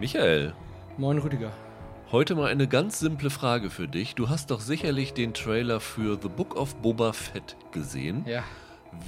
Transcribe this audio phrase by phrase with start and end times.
[0.00, 0.54] Michael,
[0.96, 1.52] Moin Rüdiger.
[2.10, 4.14] heute mal eine ganz simple Frage für dich.
[4.14, 8.24] Du hast doch sicherlich den Trailer für The Book of Boba Fett gesehen.
[8.26, 8.42] Ja.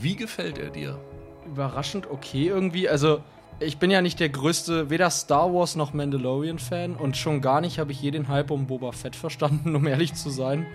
[0.02, 0.98] Wie gefällt er dir?
[1.46, 2.90] Überraschend okay irgendwie.
[2.90, 3.20] Also,
[3.58, 7.78] ich bin ja nicht der größte, weder Star Wars noch Mandalorian-Fan und schon gar nicht
[7.78, 10.66] habe ich je den Hype um Boba Fett verstanden, um ehrlich zu sein.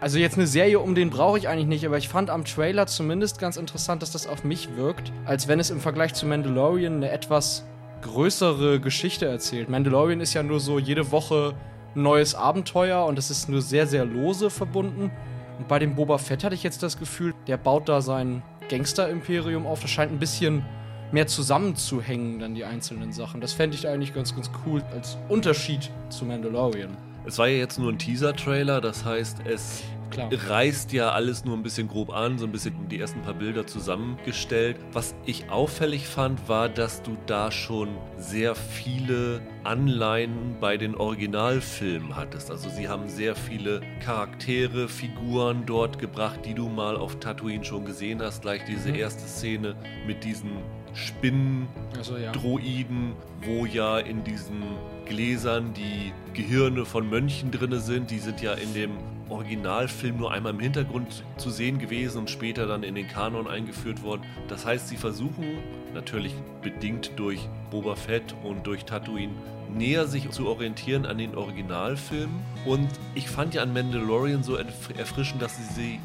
[0.00, 2.86] Also jetzt eine Serie um den brauche ich eigentlich nicht, aber ich fand am Trailer
[2.86, 6.94] zumindest ganz interessant, dass das auf mich wirkt, als wenn es im Vergleich zu Mandalorian
[6.94, 7.66] eine etwas
[8.02, 9.68] größere Geschichte erzählt.
[9.68, 11.54] Mandalorian ist ja nur so jede Woche
[11.94, 15.10] ein neues Abenteuer und es ist nur sehr, sehr lose verbunden.
[15.58, 19.66] Und bei dem Boba Fett hatte ich jetzt das Gefühl, der baut da sein Gangster-Imperium
[19.66, 19.80] auf.
[19.80, 20.64] Das scheint ein bisschen
[21.12, 23.40] mehr zusammenzuhängen, dann die einzelnen Sachen.
[23.40, 26.96] Das fände ich eigentlich ganz, ganz cool als Unterschied zu Mandalorian.
[27.24, 29.82] Es war ja jetzt nur ein Teaser-Trailer, das heißt, es
[30.16, 30.30] Klar.
[30.48, 33.66] reißt ja alles nur ein bisschen grob an, so ein bisschen die ersten paar Bilder
[33.66, 34.76] zusammengestellt.
[34.92, 42.16] Was ich auffällig fand, war, dass du da schon sehr viele Anleihen bei den Originalfilmen
[42.16, 42.50] hattest.
[42.50, 47.84] Also sie haben sehr viele Charaktere, Figuren dort gebracht, die du mal auf Tatooine schon
[47.84, 48.42] gesehen hast.
[48.42, 48.94] Gleich diese Mhm.
[48.96, 50.50] erste Szene mit diesen
[50.94, 51.68] Spinnen,
[51.98, 52.32] Also ja.
[52.32, 53.12] Droiden,
[53.42, 54.62] wo ja in diesen
[55.04, 58.10] Gläsern die Gehirne von Mönchen drinne sind.
[58.10, 58.92] Die sind ja in dem
[59.28, 64.02] Originalfilm nur einmal im Hintergrund zu sehen gewesen und später dann in den Kanon eingeführt
[64.02, 64.22] worden.
[64.48, 65.58] Das heißt, sie versuchen,
[65.94, 69.32] natürlich bedingt durch Boba Fett und durch Tatooine,
[69.74, 72.38] näher sich zu orientieren an den Originalfilmen.
[72.64, 75.98] Und ich fand ja an Mandalorian so erf- erfrischend, dass sie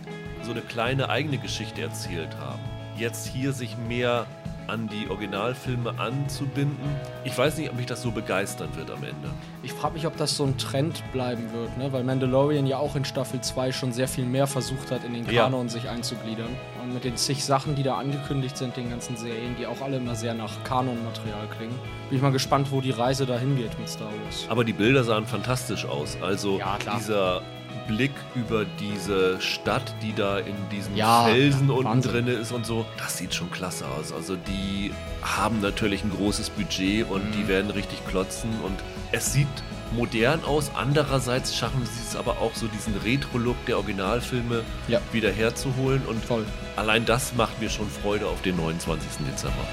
[0.44, 2.61] so eine kleine eigene Geschichte erzählt haben.
[2.97, 4.25] Jetzt hier sich mehr
[4.67, 6.77] an die Originalfilme anzubinden.
[7.23, 9.29] Ich weiß nicht, ob mich das so begeistern wird am Ende.
[9.63, 11.91] Ich frage mich, ob das so ein Trend bleiben wird, ne?
[11.93, 15.29] weil Mandalorian ja auch in Staffel 2 schon sehr viel mehr versucht hat, in den
[15.29, 15.43] Ja.
[15.43, 16.49] Kanon sich einzugliedern.
[16.81, 19.97] Und mit den zig Sachen, die da angekündigt sind, den ganzen Serien, die auch alle
[19.97, 21.77] immer sehr nach Kanonmaterial klingen,
[22.09, 24.45] bin ich mal gespannt, wo die Reise dahin geht mit Star Wars.
[24.49, 26.17] Aber die Bilder sahen fantastisch aus.
[26.21, 27.41] Also Ja, dieser
[27.88, 32.12] Blick über diese Stadt, die da in diesen Ja, Felsen ja, unten Wahnsinn.
[32.12, 34.12] drin ist und so, das sieht schon klasse aus.
[34.13, 34.91] Also die
[35.22, 37.31] haben natürlich ein großes Budget und Mhm.
[37.34, 38.79] die werden richtig klotzen und
[39.12, 39.47] es sieht
[39.94, 40.72] modern aus.
[40.75, 45.00] Andererseits schaffen sie es aber auch so diesen Retro-Look der Originalfilme Ja.
[45.12, 46.45] wieder herzuholen und Voll.
[46.78, 49.25] allein das macht mir schon Freude auf den 29.
[49.29, 49.66] Dezember.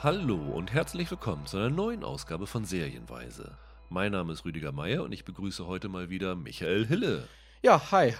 [0.00, 3.58] Hallo und herzlich willkommen zu einer neuen Ausgabe von Serienweise.
[3.88, 7.26] Mein Name ist Rüdiger Meier und ich begrüße heute mal wieder Michael Hille.
[7.64, 8.14] Ja, hi.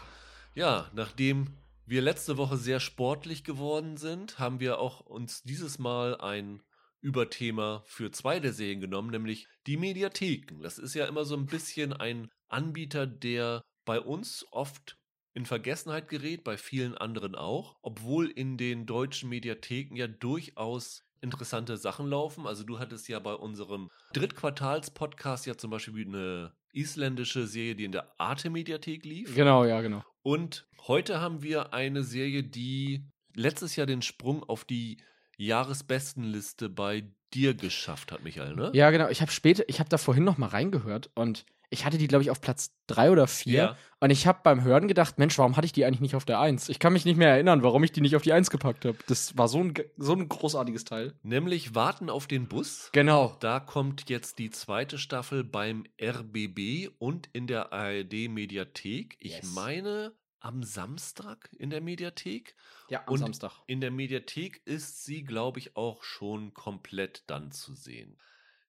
[0.56, 1.56] Ja, nachdem
[1.87, 6.65] wir letzte Woche sehr sportlich geworden sind, haben wir auch uns dieses Mal ein
[7.00, 10.61] Überthema für zwei der Serien genommen, nämlich die Mediatheken.
[10.62, 14.99] Das ist ja immer so ein bisschen ein Anbieter, der bei uns oft
[15.33, 21.77] in Vergessenheit gerät, bei vielen anderen auch, obwohl in den deutschen Mediatheken ja durchaus interessante
[21.77, 22.47] Sachen laufen.
[22.47, 27.93] Also du hattest ja bei unserem Drittquartals-Podcast ja zum Beispiel eine isländische Serie, die in
[27.93, 29.34] der Arte-Mediathek lief.
[29.34, 30.05] Genau, ja, genau.
[30.23, 34.99] Und heute haben wir eine Serie, die letztes Jahr den Sprung auf die
[35.37, 38.71] Jahresbestenliste bei dir geschafft hat, Michael, ne?
[38.75, 39.09] Ja, genau.
[39.09, 42.23] Ich habe später, ich habe da vorhin noch mal reingehört und ich hatte die, glaube
[42.23, 43.53] ich, auf Platz drei oder vier.
[43.55, 43.77] Ja.
[44.01, 46.41] Und ich habe beim Hören gedacht, Mensch, warum hatte ich die eigentlich nicht auf der
[46.41, 46.69] Eins?
[46.69, 48.97] Ich kann mich nicht mehr erinnern, warum ich die nicht auf die Eins gepackt habe.
[49.06, 51.15] Das war so ein, so ein großartiges Teil.
[51.23, 52.91] Nämlich Warten auf den Bus.
[52.93, 53.37] Genau.
[53.41, 59.17] Da kommt jetzt die zweite Staffel beim RBB und in der ARD Mediathek.
[59.21, 59.53] Ich Yes.
[59.55, 62.55] meine am Samstag in der Mediathek.
[62.89, 63.53] Ja, am Und Samstag.
[63.67, 68.17] In der Mediathek ist sie, glaube ich, auch schon komplett dann zu sehen.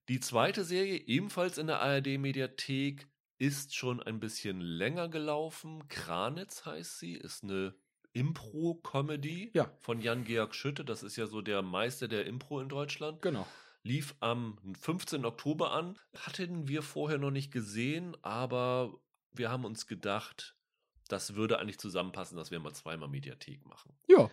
[0.10, 5.88] Die zweite Serie, ebenfalls in der ARD-Mediathek, ist schon ein bisschen länger gelaufen.
[5.88, 7.76] Kranitz heißt sie, ist eine
[8.14, 9.72] Impro-Comedy Ja.
[9.80, 10.84] von Jan-Georg Schütte.
[10.84, 13.22] Das ist ja so der Meister der Impro in Deutschland.
[13.22, 13.48] Genau.
[13.84, 15.26] Lief am 15.
[15.26, 15.98] Oktober an.
[16.18, 19.00] Hatten wir vorher noch nicht gesehen, aber
[19.32, 20.56] wir haben uns gedacht,
[21.08, 23.94] das würde eigentlich zusammenpassen, dass wir mal zweimal Mediathek machen.
[24.08, 24.30] Ja.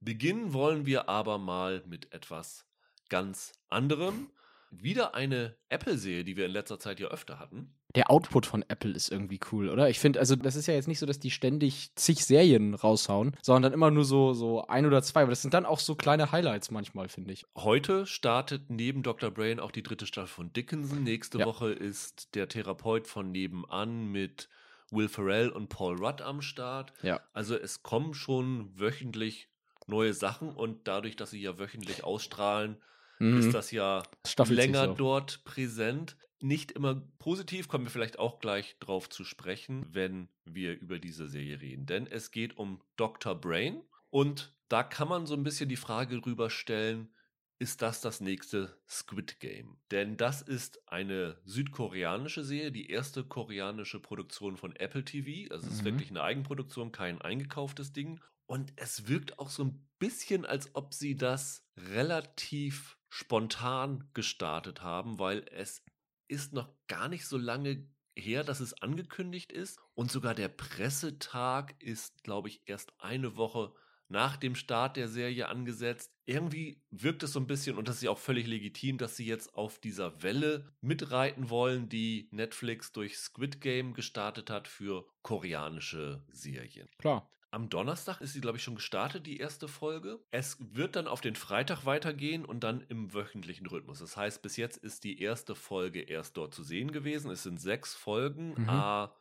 [0.00, 2.66] Beginnen wollen wir aber mal mit etwas
[3.08, 4.30] ganz anderem.
[4.70, 7.74] Wieder eine Apple-Serie, die wir in letzter Zeit ja öfter hatten.
[7.94, 9.88] Der Output von Apple ist irgendwie cool, oder?
[9.88, 13.34] Ich finde, also das ist ja jetzt nicht so, dass die ständig zig Serien raushauen,
[13.42, 15.22] sondern dann immer nur so, so ein oder zwei.
[15.22, 17.46] Aber das sind dann auch so kleine Highlights manchmal, finde ich.
[17.56, 19.30] Heute startet neben Dr.
[19.30, 21.02] Brain auch die dritte Staffel von Dickinson.
[21.02, 21.46] Nächste Ja.
[21.46, 24.48] Woche ist der Therapeut von nebenan mit
[24.90, 26.92] Will Ferrell und Paul Rudd am Start.
[27.02, 27.20] Ja.
[27.32, 29.48] Also es kommen schon wöchentlich
[29.86, 32.76] neue Sachen und dadurch, dass sie ja wöchentlich ausstrahlen,
[33.18, 33.38] Mhm.
[33.38, 36.16] ist das ja Staffelt länger dort präsent.
[36.40, 41.26] Nicht immer positiv, kommen wir vielleicht auch gleich drauf zu sprechen, wenn wir über diese
[41.26, 41.86] Serie reden.
[41.86, 43.34] Denn es geht um Dr.
[43.34, 47.12] Brain und da kann man so ein bisschen die Frage drüber stellen,
[47.60, 49.78] ist das das nächste Squid Game?
[49.90, 55.52] Denn das ist eine südkoreanische Serie, die erste koreanische Produktion von Apple TV.
[55.52, 55.86] Also es ist Mhm.
[55.86, 58.20] wirklich eine Eigenproduktion, kein eingekauftes Ding.
[58.48, 65.18] Und es wirkt auch so ein bisschen, als ob sie das relativ spontan gestartet haben,
[65.18, 65.84] weil es
[66.28, 67.86] ist noch gar nicht so lange
[68.16, 69.78] her, dass es angekündigt ist.
[69.94, 73.74] Und sogar der Pressetag ist, glaube ich, erst eine Woche
[74.08, 76.10] nach dem Start der Serie angesetzt.
[76.24, 79.26] Irgendwie wirkt es so ein bisschen, und das ist ja auch völlig legitim, dass sie
[79.26, 86.24] jetzt auf dieser Welle mitreiten wollen, die Netflix durch Squid Game gestartet hat für koreanische
[86.32, 86.88] Serien.
[86.96, 87.30] Klar.
[87.50, 90.20] Am Donnerstag ist sie, glaube ich, schon gestartet, die erste Folge.
[90.30, 94.00] Es wird dann auf den Freitag weitergehen und dann im wöchentlichen Rhythmus.
[94.00, 97.30] Das heißt, bis jetzt ist die erste Folge erst dort zu sehen gewesen.
[97.30, 98.68] Es sind sechs Folgen, Mhm.
[98.68, 99.14] a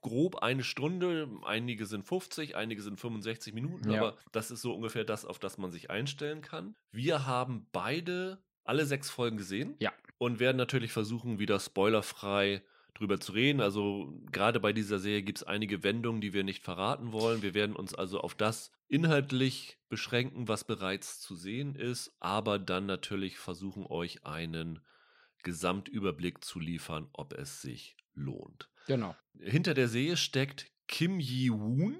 [0.00, 1.28] grob eine Stunde.
[1.44, 3.98] Einige sind 50, einige sind 65 Minuten, Ja.
[3.98, 6.74] aber das ist so ungefähr das, auf das man sich einstellen kann.
[6.92, 9.76] Wir haben beide alle sechs Folgen gesehen.
[9.78, 9.92] Ja.
[10.18, 12.62] Und werden natürlich versuchen, wieder spoilerfrei
[12.98, 13.60] drüber zu reden.
[13.60, 17.42] Also gerade bei dieser Serie gibt es einige Wendungen, die wir nicht verraten wollen.
[17.42, 22.86] Wir werden uns also auf das inhaltlich beschränken, was bereits zu sehen ist, aber dann
[22.86, 24.80] natürlich versuchen, euch einen
[25.42, 28.68] Gesamtüberblick zu liefern, ob es sich lohnt.
[28.86, 29.14] Genau.
[29.38, 31.98] Hinter der Serie steckt Kim Ji-woon,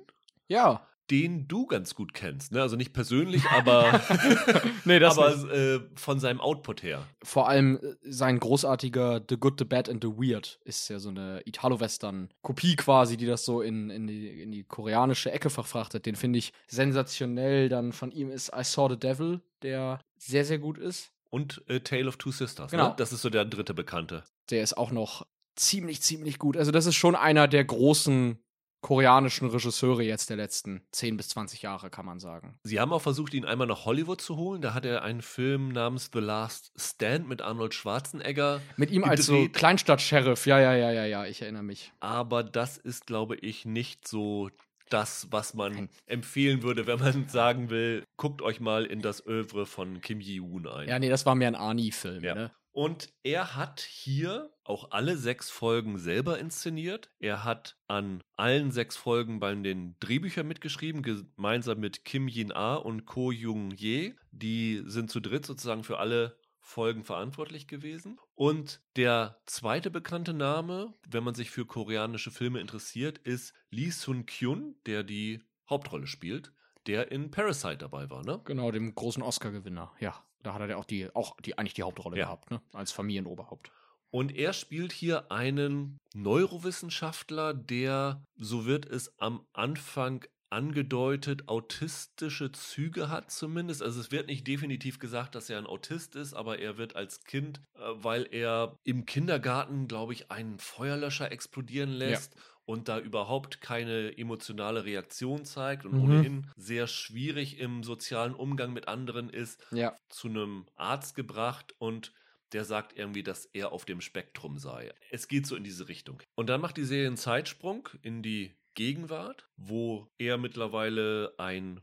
[0.49, 0.89] Ja.
[1.11, 2.53] Den du ganz gut kennst.
[2.53, 2.61] Ne?
[2.61, 4.01] Also nicht persönlich, aber,
[4.85, 7.07] nee, das aber äh, von seinem Output her.
[7.23, 11.09] Vor allem äh, sein großartiger The Good, The Bad and The Weird ist ja so
[11.09, 16.07] eine Italo-Western-Kopie quasi, die das so in, in, die, in die koreanische Ecke verfrachtet.
[16.07, 17.69] Den finde ich sensationell.
[17.69, 21.11] Dann von ihm ist I Saw the Devil, der sehr, sehr gut ist.
[21.31, 22.71] Und äh, Tale of Two Sisters.
[22.71, 22.89] Genau.
[22.89, 22.95] Ne?
[22.97, 24.25] Das ist so der dritte Bekannte.
[24.51, 25.27] Der ist auch noch
[25.57, 26.57] ziemlich, ziemlich gut.
[26.57, 28.39] Also, das ist schon einer der großen
[28.81, 32.59] koreanischen Regisseure jetzt der letzten 10 bis 20 Jahre, kann man sagen.
[32.63, 34.63] Sie haben auch versucht, ihn einmal nach Hollywood zu holen.
[34.63, 38.61] Da hat er einen Film namens The Last Stand mit Arnold Schwarzenegger.
[38.77, 39.49] Mit ihm als so.
[39.49, 41.93] Kleinstadt-Sheriff, ja, ja, ja, ja, ja, ich erinnere mich.
[42.01, 44.51] Aber das ist, glaube ich, nicht so
[44.91, 45.89] das, was man Nein.
[46.07, 50.67] empfehlen würde, wenn man sagen will, guckt euch mal in das Övre von Kim Ji-woon
[50.67, 50.89] ein.
[50.89, 52.35] Ja, nee, das war mehr ein Ani-Film, Ja.
[52.35, 52.51] ne?
[52.79, 57.11] Und er hat hier auch alle sechs Folgen selber inszeniert.
[57.19, 63.05] Er hat an allen sechs Folgen bei den Drehbüchern mitgeschrieben, gemeinsam mit Kim Yin-ah und
[63.05, 64.15] Ko Jung-ye.
[64.31, 68.17] Die sind zu dritt sozusagen für alle Folgen verantwortlich gewesen.
[68.37, 74.77] Und der zweite bekannte Name, wenn man sich für koreanische Filme interessiert, ist Lee Sun-kyun,
[74.87, 76.53] der die Hauptrolle spielt,
[76.87, 78.41] der in Parasite dabei war, ne?
[78.45, 79.93] Genau, dem großen Oscar-Gewinner.
[80.01, 82.25] Ja, da hat er ja auch die, auch die, eigentlich die Hauptrolle Ja.
[82.27, 82.61] gehabt, ne?
[82.73, 83.71] Als Familienoberhaupt.
[84.11, 93.11] Und er spielt hier einen Neurowissenschaftler, der, so wird es am Anfang angedeutet, autistische Züge
[93.11, 93.83] hat zumindest.
[93.83, 97.23] Also es wird nicht definitiv gesagt, dass er ein Autist ist, aber er wird als
[97.25, 102.35] Kind, äh, weil er im Kindergarten, glaube ich, einen Feuerlöscher explodieren lässt.
[102.69, 106.03] Und da überhaupt keine emotionale Reaktion zeigt und Mhm.
[106.03, 109.97] ohnehin sehr schwierig im sozialen Umgang mit anderen ist, Ja.
[110.11, 112.13] zu einem Arzt gebracht und
[112.53, 114.93] der sagt irgendwie, dass er auf dem Spektrum sei.
[115.11, 116.23] Es geht so in diese Richtung.
[116.35, 121.81] Und dann macht die Serie einen Zeitsprung in die Gegenwart, wo er mittlerweile ein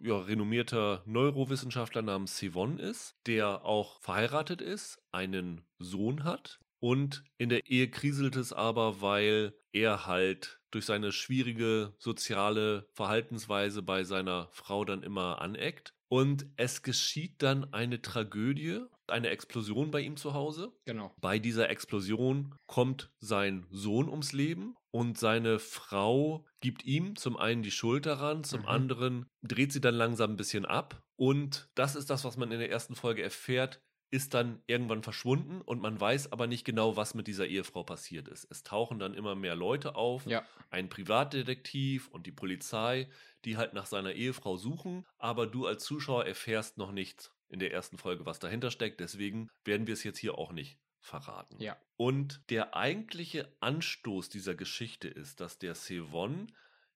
[0.00, 6.58] ja, renommierter Neurowissenschaftler namens Sivon ist, der auch verheiratet ist, einen Sohn hat.
[6.80, 13.82] Und in der Ehe kriselt es aber, weil er halt durch seine schwierige soziale Verhaltensweise
[13.82, 15.94] bei seiner Frau dann immer aneckt.
[16.08, 20.72] Und es geschieht dann eine Tragödie, eine Explosion bei ihm zu Hause.
[20.84, 21.12] Genau.
[21.20, 27.62] Bei dieser Explosion kommt sein Sohn ums Leben und seine Frau gibt ihm zum einen
[27.62, 28.66] die Schuld daran, zum Mhm.
[28.68, 31.02] anderen dreht sie dann langsam ein bisschen ab.
[31.16, 35.60] Und das ist das, was man in der ersten Folge erfährt, ist dann irgendwann verschwunden
[35.60, 38.46] und man weiß aber nicht genau, was mit dieser Ehefrau passiert ist.
[38.50, 40.46] Es tauchen dann immer mehr Leute auf, Ja.
[40.70, 43.08] ein Privatdetektiv und die Polizei,
[43.44, 47.72] die halt nach seiner Ehefrau suchen, aber du als Zuschauer erfährst noch nicht in der
[47.72, 51.60] ersten Folge, was dahinter steckt, deswegen werden wir es jetzt hier auch nicht verraten.
[51.60, 51.76] Ja.
[51.96, 56.52] Und der eigentliche Anstoß dieser Geschichte ist, dass der Sevon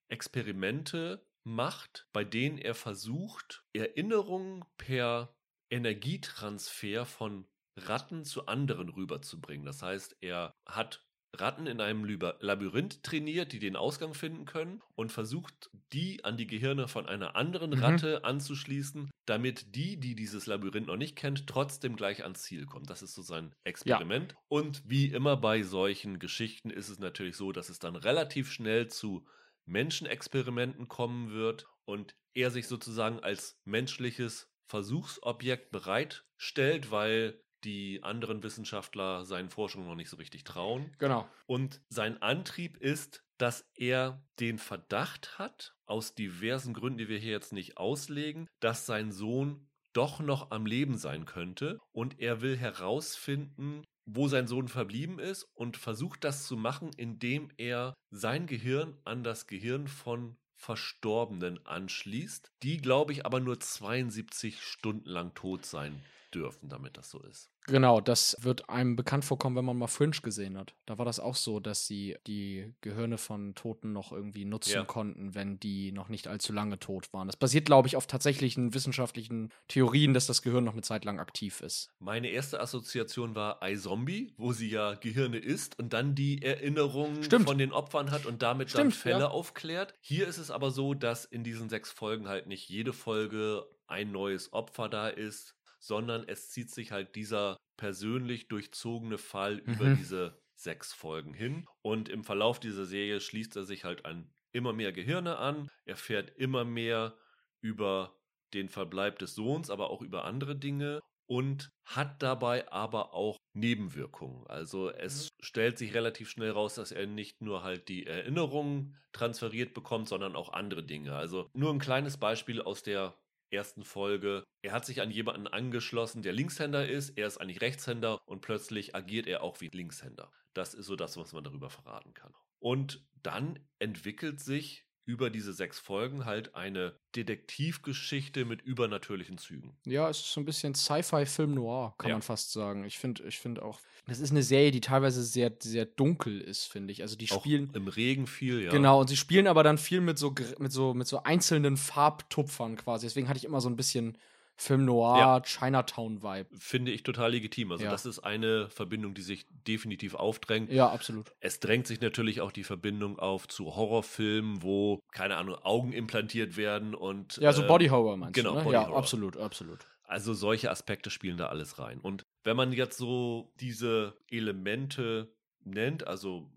[0.09, 5.33] Experimente macht, bei denen er versucht, Erinnerungen per
[5.71, 7.47] Energietransfer von
[7.77, 9.65] Ratten zu anderen rüberzubringen.
[9.65, 12.03] Das heißt, er hat Ratten in einem
[12.41, 17.37] Labyrinth trainiert, die den Ausgang finden können und versucht, die an die Gehirne von einer
[17.37, 17.79] anderen Mhm.
[17.79, 22.89] Ratte anzuschließen, damit die, die dieses Labyrinth noch nicht kennt, trotzdem gleich ans Ziel kommt.
[22.89, 24.35] Das ist so sein Experiment.
[24.49, 28.89] Und wie immer bei solchen Geschichten ist es natürlich so, dass es dann relativ schnell
[28.89, 29.25] zu
[29.65, 39.25] Menschenexperimenten kommen wird und er sich sozusagen als menschliches Versuchsobjekt bereitstellt, weil die anderen Wissenschaftler
[39.25, 40.95] seinen Forschungen noch nicht so richtig trauen.
[40.97, 41.27] Genau.
[41.45, 47.31] Und sein Antrieb ist, dass er den Verdacht hat, aus diversen Gründen, die wir hier
[47.31, 51.77] jetzt nicht auslegen, dass sein Sohn doch noch am Leben sein könnte.
[51.91, 57.49] Und er will herausfinden, wo sein Sohn verblieben ist und versucht das zu machen, indem
[57.57, 64.61] er sein Gehirn an das Gehirn von Verstorbenen anschließt, die, glaube ich, aber nur 72
[64.61, 66.03] Stunden lang tot sein
[66.35, 67.49] dürfen, damit das so ist.
[67.67, 70.73] Genau, das wird einem bekannt vorkommen, wenn man mal Fringe gesehen hat.
[70.87, 74.83] Da war das auch so, dass sie die Gehirne von Toten noch irgendwie nutzen Ja.
[74.83, 77.27] konnten, wenn die noch nicht allzu lange tot waren.
[77.27, 81.19] Das basiert, glaube ich, auf tatsächlichen wissenschaftlichen Theorien, dass das Gehirn noch eine Zeit lang
[81.19, 81.91] aktiv ist.
[81.99, 87.45] Meine erste Assoziation war iZombie, wo sie ja Gehirne isst und dann die Erinnerungen Stimmt.
[87.47, 89.27] von den Opfern hat und damit Stimmt, dann Fälle ja.
[89.29, 89.93] aufklärt.
[90.01, 94.11] Hier ist es aber so, dass in diesen sechs Folgen halt nicht jede Folge ein
[94.11, 99.91] neues Opfer da ist, sondern es zieht sich halt dieser persönlich durchzogene Fall über Mhm.
[99.91, 101.65] diese sechs Folgen hin.
[101.81, 106.31] Und im Verlauf dieser Serie schließt er sich halt an immer mehr Gehirne an, erfährt
[106.37, 107.17] immer mehr
[107.61, 108.19] über
[108.53, 114.45] den Verbleib des Sohns, aber auch über andere Dinge und hat dabei aber auch Nebenwirkungen.
[114.47, 119.73] Also es stellt sich relativ schnell raus, dass er nicht nur halt die Erinnerungen transferiert
[119.73, 121.15] bekommt, sondern auch andere Dinge.
[121.15, 123.17] Also nur ein kleines Beispiel aus der
[123.51, 124.43] ersten Folge.
[124.61, 127.17] Er hat sich an jemanden angeschlossen, der Linkshänder ist.
[127.17, 130.31] Er ist eigentlich Rechtshänder und plötzlich agiert er auch wie Linkshänder.
[130.53, 132.33] Das ist so das, was man darüber verraten kann.
[132.59, 139.75] Und dann entwickelt sich über diese sechs Folgen halt eine Detektivgeschichte mit übernatürlichen Zügen.
[139.85, 142.15] Ja, es ist so ein bisschen Sci-Fi-Film noir, kann Ja.
[142.15, 142.85] man fast sagen.
[142.85, 146.65] Ich finde ich find auch, das ist eine Serie, die teilweise sehr, sehr dunkel ist,
[146.65, 147.01] finde ich.
[147.01, 147.69] Also die Auch spielen.
[147.73, 148.71] im Regen viel, ja.
[148.71, 152.77] Genau, und sie spielen aber dann viel mit so, mit so, mit so einzelnen Farbtupfern
[152.77, 153.05] quasi.
[153.05, 154.17] Deswegen hatte ich immer so ein bisschen
[154.61, 155.41] Film Noir, Ja.
[155.41, 156.49] Chinatown-Vibe.
[156.59, 157.71] Finde ich total legitim.
[157.71, 157.89] Also Ja.
[157.91, 160.71] das ist eine Verbindung, die sich definitiv aufdrängt.
[160.71, 161.31] Ja, absolut.
[161.39, 166.57] Es drängt sich natürlich auch die Verbindung auf zu Horrorfilmen, wo, keine Ahnung, Augen implantiert
[166.57, 167.37] werden und.
[167.37, 168.63] Ja, so ähm, Body Horror meinst genau, du, ne?
[168.63, 169.79] Body ja, absolut, absolut.
[170.03, 171.99] Also solche Aspekte spielen da alles rein.
[171.99, 176.51] Und wenn man jetzt so diese Elemente nennt, also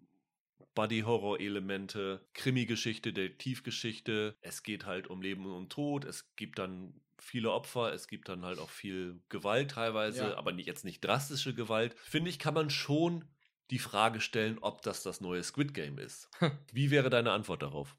[0.75, 7.93] Body-Horror-Elemente, Krimi-Geschichte, Detektivgeschichte, es geht halt um Leben und Tod, es gibt dann viele Opfer,
[7.93, 10.37] es gibt dann halt auch viel Gewalt teilweise, Ja.
[10.37, 11.95] aber nicht, jetzt nicht drastische Gewalt.
[12.05, 13.25] Finde ich, kann man schon
[13.71, 16.29] die Frage stellen, ob das das neue Squid Game ist.
[16.73, 17.97] Wie wäre deine Antwort darauf?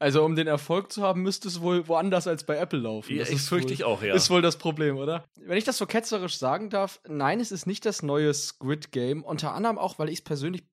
[0.00, 3.12] Also, um den Erfolg zu haben, müsste es wohl woanders als bei Apple laufen.
[3.12, 4.12] Ja, Das ich ist fürchte wohl- ich auch, ja.
[4.12, 5.24] Ist wohl das Problem, oder?
[5.36, 9.22] Wenn ich das so ketzerisch sagen darf, nein, es ist nicht das neue Squid Game.
[9.22, 10.64] Unter anderem auch, weil ich es persönlich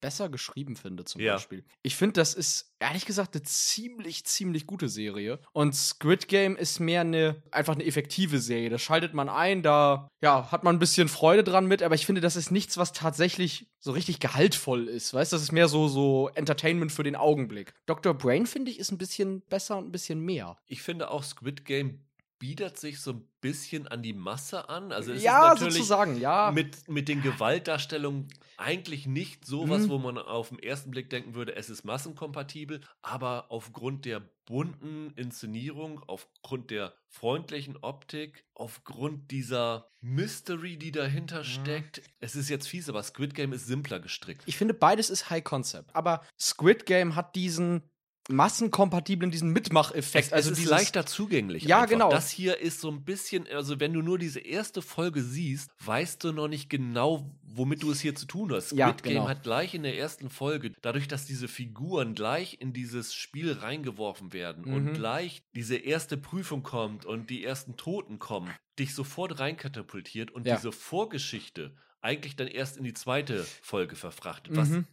[0.00, 1.34] besser geschrieben finde, zum Ja.
[1.34, 1.64] Beispiel.
[1.82, 5.38] Ich finde, das ist ehrlich gesagt eine ziemlich, ziemlich gute Serie.
[5.52, 8.70] Und Squid Game ist mehr eine, einfach eine effektive Serie.
[8.70, 12.06] Da schaltet man ein, da, ja, hat man ein bisschen Freude dran mit, aber ich
[12.06, 15.12] finde, das ist nichts, was tatsächlich so richtig gehaltvoll ist.
[15.14, 17.74] Weißt du, das ist mehr so, so Entertainment für den Augenblick.
[17.86, 18.14] Dr.
[18.14, 20.56] Brain, finde ich, ist ein bisschen besser und ein bisschen mehr.
[20.66, 22.00] Ich finde auch Squid Game
[22.40, 24.90] bietet sich so ein bisschen an die Masse an.
[24.92, 26.50] Also es ja, ist natürlich sozusagen, ja.
[26.50, 29.88] mit, mit den Gewaltdarstellungen eigentlich nicht sowas, Mhm.
[29.90, 35.12] wo man auf den ersten Blick denken würde, es ist massenkompatibel, aber aufgrund der bunten
[35.16, 42.88] Inszenierung, aufgrund der freundlichen Optik, aufgrund dieser Mystery, die dahinter steckt, es ist jetzt fies,
[42.88, 44.42] aber Squid Game ist simpler gestrickt.
[44.46, 45.94] Ich finde, beides ist High Concept.
[45.94, 47.82] Aber Squid Game hat diesen
[48.30, 50.26] massenkompatiblen, diesen Mitmacheffekt.
[50.28, 51.64] Es, also es ist dieses, leichter zugänglich.
[51.64, 51.90] Ja, einfach.
[51.90, 52.10] genau.
[52.10, 56.24] Das hier ist so ein bisschen, also wenn du nur diese erste Folge siehst, weißt
[56.24, 58.66] du noch nicht genau, womit du es hier zu tun hast.
[58.68, 59.28] Squid Ja, Game genau.
[59.28, 64.32] hat gleich in der ersten Folge, dadurch, dass diese Figuren gleich in dieses Spiel reingeworfen
[64.32, 64.94] werden und Mhm.
[64.94, 70.56] gleich diese erste Prüfung kommt und die ersten Toten kommen, dich sofort reinkatapultiert und Ja.
[70.56, 74.86] diese Vorgeschichte eigentlich dann erst in die zweite Folge verfrachtet, was Mhm.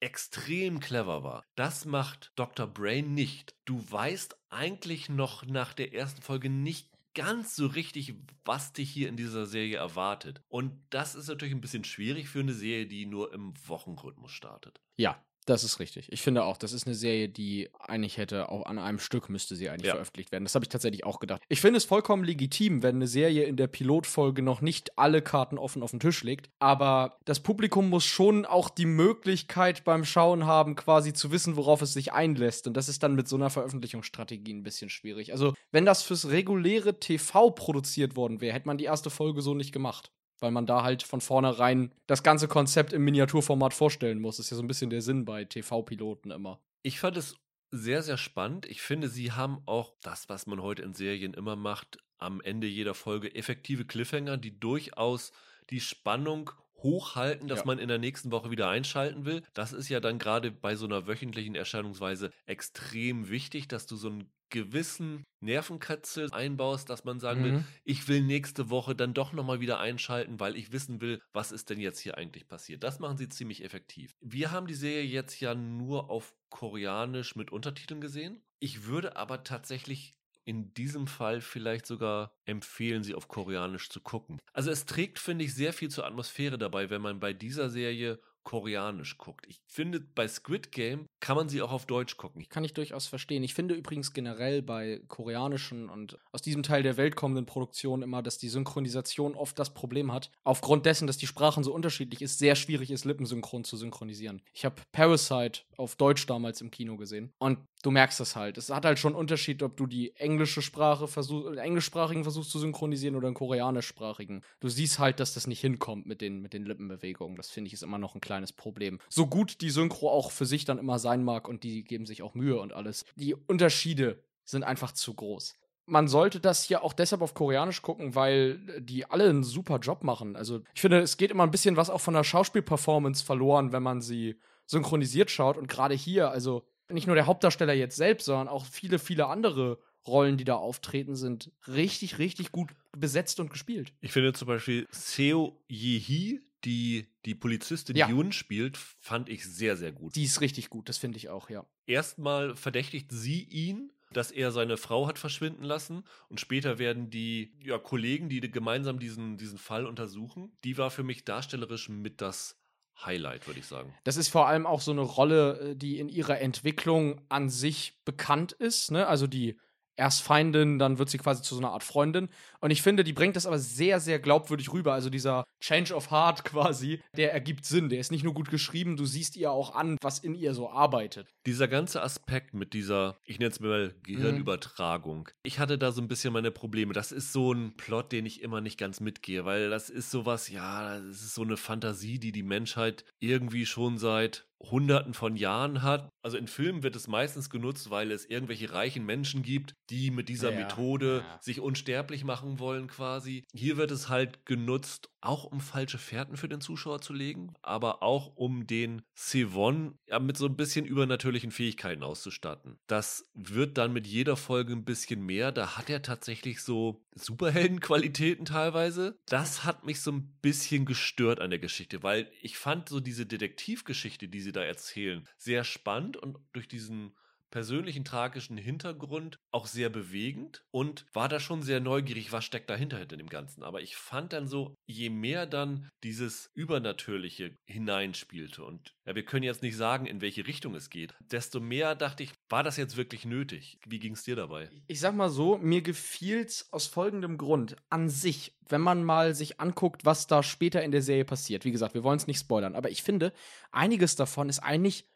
[0.00, 1.44] Extrem clever war.
[1.54, 2.66] Das macht Dr.
[2.66, 3.54] Brain nicht.
[3.64, 9.08] Du weißt eigentlich noch nach der ersten Folge nicht ganz so richtig, was dich hier
[9.08, 10.42] in dieser Serie erwartet.
[10.48, 14.80] Und das ist natürlich ein bisschen schwierig für eine Serie, die nur im Wochenrhythmus startet.
[14.98, 16.12] Ja, das ist richtig.
[16.12, 19.56] Ich finde auch, das ist eine Serie, die eigentlich hätte, auch an einem Stück müsste
[19.56, 19.92] sie eigentlich Ja.
[19.92, 20.44] veröffentlicht werden.
[20.44, 21.40] Das habe ich tatsächlich auch gedacht.
[21.48, 25.56] Ich finde es vollkommen legitim, wenn eine Serie in der Pilotfolge noch nicht alle Karten
[25.56, 26.50] offen auf den Tisch legt.
[26.58, 31.80] Aber das Publikum muss schon auch die Möglichkeit beim Schauen haben, quasi zu wissen, worauf
[31.80, 32.66] es sich einlässt.
[32.66, 35.32] Und das ist dann mit so einer Veröffentlichungsstrategie ein bisschen schwierig.
[35.32, 39.54] Also, wenn das fürs reguläre TV produziert worden wäre, hätte man die erste Folge so
[39.54, 40.10] nicht gemacht.
[40.40, 44.36] Weil man da halt von vornherein das ganze Konzept im Miniaturformat vorstellen muss.
[44.36, 46.60] Das ist ja so ein bisschen der Sinn bei TV-Piloten immer.
[46.82, 47.36] Ich fand es
[47.70, 48.66] sehr, sehr spannend.
[48.66, 52.66] Ich finde, sie haben auch das, was man heute in Serien immer macht, am Ende
[52.66, 55.32] jeder Folge effektive Cliffhanger, die durchaus
[55.70, 57.64] die Spannung hochhalten, dass Ja.
[57.64, 59.42] man in der nächsten Woche wieder einschalten will.
[59.54, 64.08] Das ist ja dann gerade bei so einer wöchentlichen Erscheinungsweise extrem wichtig, dass du so
[64.08, 67.64] einen gewissen Nervenkatzel einbaust, dass man sagen will, Mhm.
[67.84, 71.68] ich will nächste Woche dann doch nochmal wieder einschalten, weil ich wissen will, was ist
[71.70, 72.84] denn jetzt hier eigentlich passiert.
[72.84, 74.14] Das machen sie ziemlich effektiv.
[74.20, 78.42] Wir haben die Serie jetzt ja nur auf Koreanisch mit Untertiteln gesehen.
[78.60, 80.15] Ich würde aber tatsächlich
[80.46, 84.38] in diesem Fall vielleicht sogar empfehlen, sie auf Koreanisch zu gucken.
[84.52, 88.20] Also es trägt, finde ich, sehr viel zur Atmosphäre dabei, wenn man bei dieser Serie
[88.46, 89.44] Koreanisch guckt.
[89.48, 92.48] Ich finde, bei Squid Game kann man sie auch auf Deutsch gucken.
[92.48, 93.42] Kann ich durchaus verstehen.
[93.42, 98.22] Ich finde übrigens generell bei koreanischen und aus diesem Teil der Welt kommenden Produktionen immer,
[98.22, 102.38] dass die Synchronisation oft das Problem hat, aufgrund dessen, dass die Sprachen so unterschiedlich ist,
[102.38, 104.40] sehr schwierig ist, lippensynchron zu synchronisieren.
[104.54, 108.58] Ich habe Parasite auf Deutsch damals im Kino gesehen und du merkst das halt.
[108.58, 112.50] Es hat halt schon einen Unterschied, ob du die englische Sprache versuchst, den englischsprachigen versuchst
[112.50, 114.42] zu synchronisieren oder den koreanischsprachigen.
[114.60, 117.36] Du siehst halt, dass das nicht hinkommt mit den, mit den Lippenbewegungen.
[117.36, 118.98] Das finde ich ist immer noch ein kleines Problem.
[119.08, 122.22] So gut die Synchro auch für sich dann immer sein mag und die geben sich
[122.22, 123.04] auch Mühe und alles.
[123.16, 125.54] Die Unterschiede sind einfach zu groß.
[125.88, 130.02] Man sollte das hier auch deshalb auf Koreanisch gucken, weil die alle einen super Job
[130.02, 130.34] machen.
[130.34, 133.84] Also ich finde, es geht immer ein bisschen was auch von der Schauspielperformance verloren, wenn
[133.84, 135.56] man sie synchronisiert schaut.
[135.56, 139.78] Und gerade hier, also nicht nur der Hauptdarsteller jetzt selbst, sondern auch viele, viele andere
[140.06, 143.92] Rollen, die da auftreten, sind richtig, richtig gut besetzt und gespielt.
[144.00, 148.08] Ich finde zum Beispiel Seo Ye-hee, die die Polizistin Ja.
[148.08, 150.14] Yoon spielt, fand ich sehr, sehr gut.
[150.14, 151.66] Die ist richtig gut, das finde ich auch, ja.
[151.86, 157.52] Erstmal verdächtigt sie ihn, dass er seine Frau hat verschwinden lassen und später werden die
[157.62, 162.56] ja, Kollegen, die gemeinsam diesen, diesen Fall untersuchen, die war für mich darstellerisch mit das
[163.04, 163.94] Highlight, würde ich sagen.
[164.04, 168.00] Das ist vor allem auch so eine Rolle, äh, die in ihrer Entwicklung an sich
[168.04, 168.90] bekannt ist.
[168.90, 169.06] Ne?
[169.06, 169.58] Also die
[169.96, 172.28] erst Feindin, dann wird sie quasi zu so einer Art Freundin.
[172.66, 174.92] Und ich finde, die bringt das aber sehr, sehr glaubwürdig rüber.
[174.92, 177.90] Also dieser Change of Heart quasi, der ergibt Sinn.
[177.90, 180.68] Der ist nicht nur gut geschrieben, du siehst ihr auch an, was in ihr so
[180.68, 181.32] arbeitet.
[181.46, 185.28] Dieser ganze Aspekt mit dieser, ich nenne es mal Gehirnübertragung.
[185.44, 186.92] Ich hatte da so ein bisschen meine Probleme.
[186.92, 190.48] Das ist so ein Plot, den ich immer nicht ganz mitgehe, weil das ist sowas,
[190.48, 195.82] ja, das ist so eine Fantasie, die die Menschheit irgendwie schon seit Hunderten von Jahren
[195.82, 196.08] hat.
[196.22, 200.28] Also in Filmen wird es meistens genutzt, weil es irgendwelche reichen Menschen gibt, die mit
[200.28, 201.38] dieser Ja, Methode ja.
[201.40, 203.44] sich unsterblich machen wollen quasi.
[203.52, 208.02] Hier wird es halt genutzt, auch um falsche Fährten für den Zuschauer zu legen, aber
[208.02, 212.78] auch um den Sevon mit so ein bisschen übernatürlichen Fähigkeiten auszustatten.
[212.86, 215.52] Das wird dann mit jeder Folge ein bisschen mehr.
[215.52, 219.18] Da hat er tatsächlich so Superheldenqualitäten teilweise.
[219.26, 223.26] Das hat mich so ein bisschen gestört an der Geschichte, weil ich fand so diese
[223.26, 227.16] Detektivgeschichte, die sie da erzählen, sehr spannend und durch diesen
[227.56, 232.98] persönlichen tragischen Hintergrund auch sehr bewegend und war da schon sehr neugierig, was steckt dahinter
[232.98, 233.62] hinter dem Ganzen.
[233.62, 239.42] Aber ich fand dann so, je mehr dann dieses Übernatürliche hineinspielte und ja, wir können
[239.42, 242.98] jetzt nicht sagen, in welche Richtung es geht, desto mehr dachte ich, war das jetzt
[242.98, 243.78] wirklich nötig?
[243.86, 244.68] Wie ging es dir dabei?
[244.86, 247.76] Ich sag mal so, mir gefiel's aus folgendem Grund.
[247.88, 251.64] An sich, wenn man mal sich anguckt, was da später in der Serie passiert.
[251.64, 253.32] Wie gesagt, wir wollen es nicht spoilern, aber ich finde,
[253.70, 255.08] einiges davon ist eigentlich